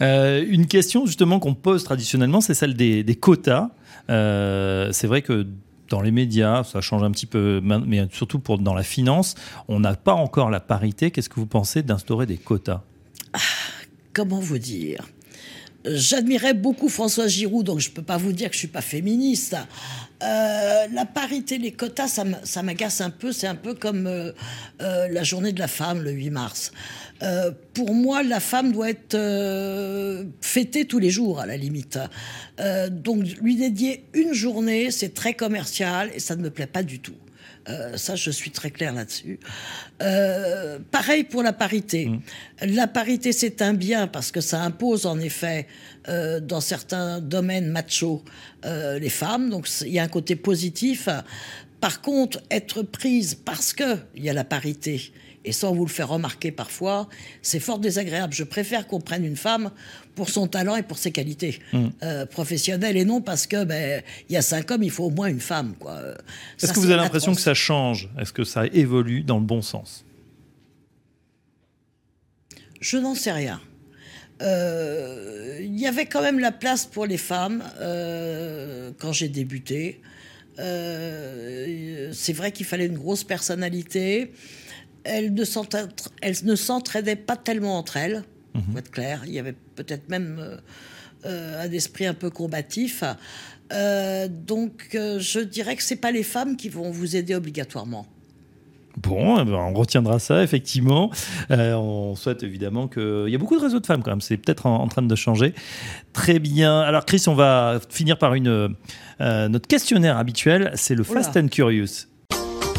Euh, 0.00 0.44
une 0.48 0.66
question 0.66 1.06
justement 1.06 1.40
qu'on 1.40 1.54
pose 1.54 1.82
traditionnellement, 1.84 2.40
c'est 2.40 2.54
celle 2.54 2.74
des, 2.74 3.02
des 3.02 3.14
quotas. 3.16 3.70
Euh, 4.10 4.90
c'est 4.92 5.06
vrai 5.06 5.22
que 5.22 5.46
dans 5.88 6.00
les 6.00 6.10
médias, 6.10 6.64
ça 6.64 6.80
change 6.80 7.02
un 7.02 7.10
petit 7.10 7.26
peu, 7.26 7.60
mais 7.62 8.06
surtout 8.12 8.40
dans 8.58 8.74
la 8.74 8.82
finance, 8.82 9.34
on 9.68 9.80
n'a 9.80 9.94
pas 9.94 10.12
encore 10.12 10.50
la 10.50 10.60
parité. 10.60 11.10
Qu'est-ce 11.10 11.28
que 11.28 11.40
vous 11.40 11.46
pensez 11.46 11.82
d'instaurer 11.82 12.26
des 12.26 12.36
quotas? 12.36 12.82
Comment 14.12 14.40
vous 14.40 14.58
dire? 14.58 15.06
J'admirais 15.90 16.54
beaucoup 16.54 16.88
François 16.88 17.28
Giroud, 17.28 17.64
donc 17.64 17.80
je 17.80 17.90
peux 17.90 18.02
pas 18.02 18.16
vous 18.16 18.32
dire 18.32 18.48
que 18.48 18.54
je 18.54 18.58
suis 18.58 18.68
pas 18.68 18.80
féministe. 18.80 19.56
Euh, 20.22 20.86
la 20.92 21.04
parité, 21.06 21.58
les 21.58 21.72
quotas, 21.72 22.20
ça 22.42 22.62
m'agace 22.62 23.00
un 23.00 23.10
peu. 23.10 23.32
C'est 23.32 23.46
un 23.46 23.54
peu 23.54 23.74
comme 23.74 24.06
euh, 24.06 24.32
euh, 24.82 25.08
la 25.08 25.22
journée 25.22 25.52
de 25.52 25.58
la 25.60 25.68
femme, 25.68 26.02
le 26.02 26.10
8 26.10 26.30
mars. 26.30 26.72
Pour 27.74 27.94
moi, 27.94 28.22
la 28.22 28.38
femme 28.38 28.70
doit 28.70 28.90
être 28.90 29.16
fêtée 30.40 30.84
tous 30.84 31.00
les 31.00 31.10
jours, 31.10 31.40
à 31.40 31.46
la 31.46 31.56
limite. 31.56 31.98
Donc, 32.90 33.24
lui 33.42 33.56
dédier 33.56 34.04
une 34.14 34.32
journée, 34.34 34.92
c'est 34.92 35.14
très 35.14 35.34
commercial 35.34 36.10
et 36.14 36.20
ça 36.20 36.36
ne 36.36 36.42
me 36.42 36.50
plaît 36.50 36.68
pas 36.68 36.84
du 36.84 37.00
tout. 37.00 37.16
Euh, 37.68 37.96
ça, 37.96 38.16
je 38.16 38.30
suis 38.30 38.50
très 38.50 38.70
clair 38.70 38.92
là-dessus. 38.92 39.38
Euh, 40.02 40.78
pareil 40.90 41.24
pour 41.24 41.42
la 41.42 41.52
parité. 41.52 42.10
La 42.62 42.86
parité, 42.86 43.32
c'est 43.32 43.62
un 43.62 43.74
bien 43.74 44.06
parce 44.06 44.30
que 44.30 44.40
ça 44.40 44.62
impose 44.62 45.06
en 45.06 45.18
effet, 45.18 45.66
euh, 46.08 46.40
dans 46.40 46.60
certains 46.60 47.20
domaines 47.20 47.68
machos, 47.68 48.22
les 48.64 49.10
femmes. 49.10 49.50
Donc 49.50 49.68
il 49.82 49.92
y 49.92 49.98
a 49.98 50.02
un 50.02 50.08
côté 50.08 50.36
positif. 50.36 51.08
Par 51.80 52.00
contre, 52.00 52.40
être 52.50 52.82
prise 52.82 53.34
parce 53.34 53.72
que 53.72 53.98
il 54.16 54.24
y 54.24 54.30
a 54.30 54.32
la 54.32 54.44
parité 54.44 55.12
et 55.44 55.52
sans 55.52 55.72
vous 55.72 55.84
le 55.86 55.90
faire 55.90 56.08
remarquer 56.08 56.50
parfois, 56.52 57.08
c'est 57.42 57.60
fort 57.60 57.78
désagréable. 57.78 58.34
Je 58.34 58.44
préfère 58.44 58.86
qu'on 58.86 59.00
prenne 59.00 59.24
une 59.24 59.36
femme 59.36 59.70
pour 60.14 60.28
son 60.30 60.46
talent 60.48 60.76
et 60.76 60.82
pour 60.82 60.98
ses 60.98 61.12
qualités 61.12 61.60
euh, 62.02 62.26
professionnelles 62.26 62.96
et 62.96 63.04
non 63.04 63.20
parce 63.20 63.46
que 63.46 63.64
ben 63.64 64.02
il 64.28 64.32
y 64.32 64.36
a 64.36 64.42
cinq 64.42 64.70
hommes, 64.70 64.82
il 64.82 64.90
faut 64.90 65.04
au 65.04 65.10
moins 65.10 65.28
une 65.28 65.40
femme. 65.40 65.74
quoi. 65.78 65.92
Euh, 65.92 66.14
Est-ce 66.62 66.72
que 66.72 66.80
vous 66.80 66.90
avez 66.90 66.96
l'impression 66.96 67.34
que 67.34 67.40
ça 67.40 67.54
change? 67.54 68.08
Est-ce 68.20 68.32
que 68.32 68.44
ça 68.44 68.66
évolue 68.66 69.22
dans 69.22 69.38
le 69.38 69.44
bon 69.44 69.62
sens? 69.62 70.04
Je 72.80 72.96
n'en 72.98 73.14
sais 73.14 73.32
rien. 73.32 73.60
Euh, 74.42 75.58
Il 75.60 75.78
y 75.78 75.86
avait 75.86 76.06
quand 76.06 76.22
même 76.22 76.38
la 76.38 76.52
place 76.52 76.86
pour 76.86 77.06
les 77.06 77.16
femmes 77.18 77.62
euh, 77.80 78.92
quand 78.98 79.12
j'ai 79.12 79.28
débuté. 79.28 80.00
C'est 80.56 82.32
vrai 82.32 82.50
qu'il 82.52 82.66
fallait 82.66 82.86
une 82.86 82.98
grosse 82.98 83.22
personnalité. 83.24 84.32
Elles 85.04 85.32
ne 85.32 85.44
s'entra- 85.44 85.88
elles 86.22 86.36
ne 86.44 86.54
s'entraidaient 86.54 87.16
pas 87.16 87.36
tellement 87.36 87.78
entre 87.78 87.96
elles, 87.96 88.24
pour 88.52 88.78
être 88.78 88.90
clair. 88.90 89.22
Il 89.26 89.32
y 89.32 89.38
avait 89.38 89.54
peut-être 89.76 90.08
même 90.08 90.38
euh, 90.40 90.56
euh, 91.26 91.64
un 91.64 91.70
esprit 91.72 92.06
un 92.06 92.14
peu 92.14 92.28
combatif. 92.30 93.04
Euh, 93.72 94.28
donc, 94.28 94.88
euh, 94.94 95.18
je 95.20 95.40
dirais 95.40 95.76
que 95.76 95.82
c'est 95.82 95.96
pas 95.96 96.10
les 96.10 96.22
femmes 96.22 96.56
qui 96.56 96.68
vont 96.68 96.90
vous 96.90 97.16
aider 97.16 97.34
obligatoirement. 97.34 98.06
Bon, 98.96 99.38
eh 99.40 99.44
ben, 99.44 99.52
on 99.54 99.74
retiendra 99.74 100.18
ça, 100.18 100.42
effectivement. 100.42 101.12
Euh, 101.52 101.74
on 101.74 102.16
souhaite 102.16 102.42
évidemment 102.42 102.88
que. 102.88 103.26
Il 103.28 103.32
y 103.32 103.36
a 103.36 103.38
beaucoup 103.38 103.56
de 103.56 103.62
réseaux 103.62 103.78
de 103.78 103.86
femmes 103.86 104.02
quand 104.02 104.10
même, 104.10 104.20
c'est 104.20 104.36
peut-être 104.38 104.66
en, 104.66 104.82
en 104.82 104.88
train 104.88 105.02
de 105.02 105.14
changer. 105.14 105.54
Très 106.12 106.40
bien. 106.40 106.80
Alors, 106.80 107.04
Chris, 107.06 107.22
on 107.28 107.34
va 107.34 107.78
finir 107.90 108.18
par 108.18 108.34
une, 108.34 108.74
euh, 109.20 109.48
notre 109.48 109.68
questionnaire 109.68 110.16
habituel 110.16 110.72
c'est 110.74 110.96
le 110.96 111.02
Oula. 111.08 111.22
Fast 111.22 111.36
and 111.36 111.46
Curious. 111.48 112.06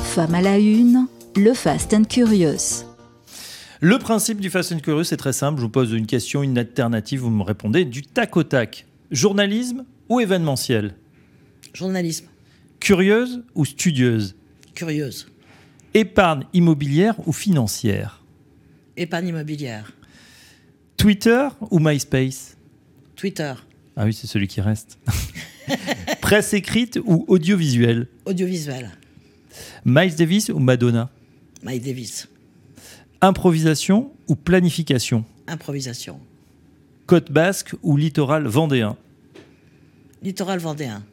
Femme 0.03 0.35
à 0.35 0.41
la 0.41 0.57
une, 0.57 1.07
le 1.35 1.53
Fast 1.53 1.93
and 1.93 2.03
Curious. 2.05 2.85
Le 3.81 3.97
principe 3.97 4.39
du 4.39 4.49
Fast 4.49 4.71
and 4.71 4.79
Curious 4.79 5.13
est 5.13 5.17
très 5.17 5.33
simple. 5.33 5.57
Je 5.59 5.63
vous 5.63 5.69
pose 5.69 5.91
une 5.93 6.05
question, 6.05 6.43
une 6.43 6.57
alternative, 6.57 7.21
vous 7.21 7.29
me 7.29 7.43
répondez 7.43 7.85
du 7.85 8.01
tac 8.03 8.35
au 8.37 8.43
tac. 8.43 8.85
Journalisme 9.11 9.85
ou 10.09 10.19
événementiel? 10.19 10.95
Journalisme, 11.73 12.25
Curieuse 12.79 13.43
ou 13.55 13.65
studieuse? 13.65 14.35
Curieuse, 14.75 15.27
Épargne 15.93 16.45
immobilière 16.53 17.15
ou 17.27 17.31
financière? 17.31 18.21
Épargne 18.97 19.29
immobilière, 19.29 19.91
Twitter 20.97 21.47
ou 21.71 21.79
MySpace? 21.79 22.57
Twitter, 23.15 23.53
Ah 23.95 24.05
oui, 24.05 24.13
c'est 24.13 24.27
celui 24.27 24.47
qui 24.47 24.61
reste. 24.61 24.97
Presse 26.21 26.53
écrite 26.53 26.99
ou 27.03 27.25
audiovisuelle? 27.27 28.07
Audiovisuel, 28.25 28.91
Miles 29.85 30.15
Davis 30.15 30.49
ou 30.49 30.59
Madonna? 30.59 31.09
Mike 31.63 31.83
Davis, 31.83 32.27
Improvisation 33.21 34.11
ou 34.27 34.35
planification? 34.35 35.25
Improvisation, 35.47 36.19
Côte 37.05 37.31
basque 37.31 37.75
ou 37.83 37.97
littoral 37.97 38.47
vendéen? 38.47 38.95
Littoral 40.21 40.59
vendéen, 40.59 41.03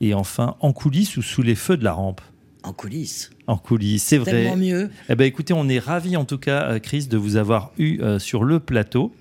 Et 0.00 0.14
enfin, 0.14 0.56
en 0.60 0.72
coulisses 0.72 1.16
ou 1.16 1.22
sous 1.22 1.42
les 1.42 1.54
feux 1.54 1.76
de 1.76 1.84
la 1.84 1.92
rampe? 1.92 2.20
En 2.64 2.72
coulisses. 2.72 3.30
En 3.46 3.56
coulisses, 3.56 4.04
c'est 4.04 4.18
vrai. 4.18 4.30
Tellement 4.30 4.56
mieux. 4.56 4.90
Eh 5.08 5.14
ben, 5.16 5.24
écoutez, 5.24 5.52
on 5.52 5.68
est 5.68 5.78
ravis 5.78 6.16
en 6.16 6.24
tout 6.24 6.38
cas, 6.38 6.70
euh, 6.70 6.78
Chris, 6.78 7.06
de 7.06 7.16
vous 7.16 7.36
avoir 7.36 7.72
eu 7.78 8.00
euh, 8.00 8.18
sur 8.18 8.44
le 8.44 8.60
plateau 8.60 9.12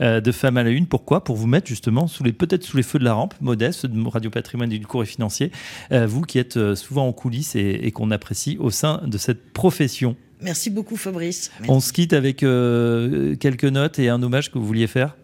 euh, 0.00 0.20
de 0.20 0.32
Femmes 0.32 0.56
à 0.56 0.62
la 0.62 0.70
Une. 0.70 0.86
Pourquoi? 0.86 1.24
Pour 1.24 1.36
vous 1.36 1.46
mettre 1.46 1.66
justement 1.66 2.06
sous 2.06 2.24
les 2.24 2.32
peut-être 2.32 2.64
sous 2.64 2.76
les 2.76 2.82
feux 2.82 2.98
de 2.98 3.04
la 3.04 3.14
rampe, 3.14 3.34
modeste, 3.40 3.86
de 3.86 4.08
Radio 4.08 4.30
Patrimoine 4.30 4.72
et 4.72 4.78
du 4.78 4.86
courrier 4.86 5.10
financier. 5.10 5.50
Euh, 5.92 6.06
vous 6.06 6.22
qui 6.22 6.38
êtes 6.38 6.56
euh, 6.56 6.74
souvent 6.74 7.06
en 7.06 7.12
coulisses 7.12 7.54
et, 7.56 7.80
et 7.82 7.92
qu'on 7.92 8.10
apprécie 8.10 8.56
au 8.58 8.70
sein 8.70 9.02
de 9.06 9.18
cette 9.18 9.52
profession. 9.52 10.16
Merci 10.40 10.70
beaucoup, 10.70 10.96
Fabrice. 10.96 11.50
Merci. 11.60 11.72
On 11.72 11.80
se 11.80 11.92
quitte 11.92 12.12
avec 12.12 12.42
euh, 12.42 13.36
quelques 13.36 13.64
notes 13.64 13.98
et 13.98 14.08
un 14.08 14.22
hommage 14.22 14.50
que 14.50 14.58
vous 14.58 14.66
vouliez 14.66 14.86
faire? 14.86 15.16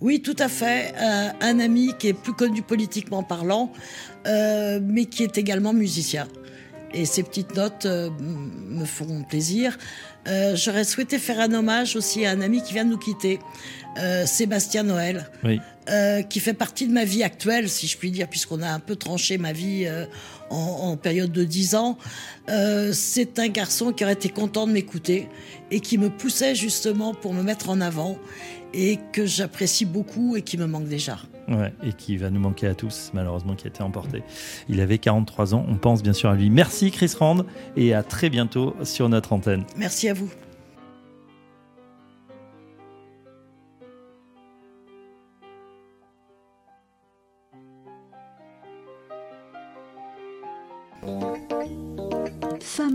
Oui, 0.00 0.22
tout 0.22 0.36
à 0.38 0.48
fait. 0.48 0.94
Un 1.40 1.58
ami 1.58 1.92
qui 1.98 2.06
est 2.06 2.12
plus 2.12 2.32
connu 2.32 2.62
politiquement 2.62 3.24
parlant, 3.24 3.72
mais 4.24 5.06
qui 5.06 5.24
est 5.24 5.36
également 5.38 5.72
musicien. 5.72 6.28
Et 6.94 7.04
ces 7.04 7.22
petites 7.22 7.54
notes 7.54 7.84
euh, 7.86 8.10
me 8.18 8.84
font 8.84 9.22
plaisir. 9.22 9.76
Euh, 10.28 10.56
J'aurais 10.56 10.84
souhaité 10.84 11.18
faire 11.18 11.40
un 11.40 11.52
hommage 11.54 11.96
aussi 11.96 12.26
à 12.26 12.30
un 12.30 12.40
ami 12.40 12.62
qui 12.62 12.72
vient 12.74 12.84
de 12.84 12.90
nous 12.90 12.98
quitter, 12.98 13.38
euh, 13.98 14.26
Sébastien 14.26 14.82
Noël. 14.82 15.28
Oui. 15.44 15.60
euh, 15.90 16.20
qui 16.22 16.38
fait 16.40 16.52
partie 16.52 16.86
de 16.86 16.92
ma 16.92 17.04
vie 17.04 17.22
actuelle, 17.22 17.68
si 17.70 17.86
je 17.86 17.96
puis 17.96 18.10
dire, 18.10 18.28
puisqu'on 18.28 18.60
a 18.60 18.68
un 18.68 18.78
peu 18.78 18.94
tranché 18.94 19.38
ma 19.38 19.52
vie 19.52 19.88
en, 20.50 20.90
en 20.90 20.96
période 20.96 21.32
de 21.32 21.44
10 21.44 21.74
ans. 21.74 21.98
Euh, 22.48 22.92
c'est 22.92 23.38
un 23.38 23.48
garçon 23.48 23.92
qui 23.92 24.04
aurait 24.04 24.14
été 24.14 24.28
content 24.28 24.66
de 24.66 24.72
m'écouter 24.72 25.28
et 25.70 25.80
qui 25.80 25.98
me 25.98 26.10
poussait 26.10 26.54
justement 26.54 27.14
pour 27.14 27.34
me 27.34 27.42
mettre 27.42 27.70
en 27.70 27.80
avant 27.80 28.18
et 28.74 28.98
que 29.12 29.26
j'apprécie 29.26 29.84
beaucoup 29.84 30.36
et 30.36 30.42
qui 30.42 30.58
me 30.58 30.66
manque 30.66 30.88
déjà. 30.88 31.18
Ouais, 31.48 31.72
et 31.82 31.94
qui 31.94 32.18
va 32.18 32.28
nous 32.28 32.40
manquer 32.40 32.66
à 32.66 32.74
tous, 32.74 33.10
malheureusement, 33.14 33.54
qui 33.54 33.66
a 33.66 33.70
été 33.70 33.82
emporté. 33.82 34.22
Il 34.68 34.80
avait 34.80 34.98
43 34.98 35.54
ans, 35.54 35.64
on 35.66 35.76
pense 35.76 36.02
bien 36.02 36.12
sûr 36.12 36.28
à 36.28 36.34
lui. 36.34 36.50
Merci 36.50 36.90
Chris 36.90 37.12
Rand, 37.18 37.46
et 37.76 37.94
à 37.94 38.02
très 38.02 38.28
bientôt 38.28 38.76
sur 38.82 39.08
notre 39.08 39.32
antenne. 39.32 39.64
Merci 39.76 40.10
à 40.10 40.14
vous. 40.14 40.30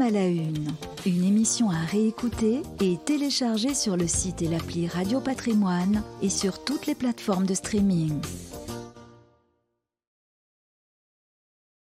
À 0.01 0.09
la 0.09 0.25
une, 0.25 0.73
une 1.05 1.23
émission 1.23 1.69
à 1.69 1.79
réécouter 1.85 2.63
et 2.81 2.97
télécharger 3.05 3.75
sur 3.75 3.95
le 3.95 4.07
site 4.07 4.41
et 4.41 4.47
l'appli 4.47 4.87
Radio 4.87 5.19
Patrimoine 5.19 6.03
et 6.21 6.29
sur 6.29 6.63
toutes 6.63 6.87
les 6.87 6.95
plateformes 6.95 7.45
de 7.45 7.53
streaming. 7.53 8.19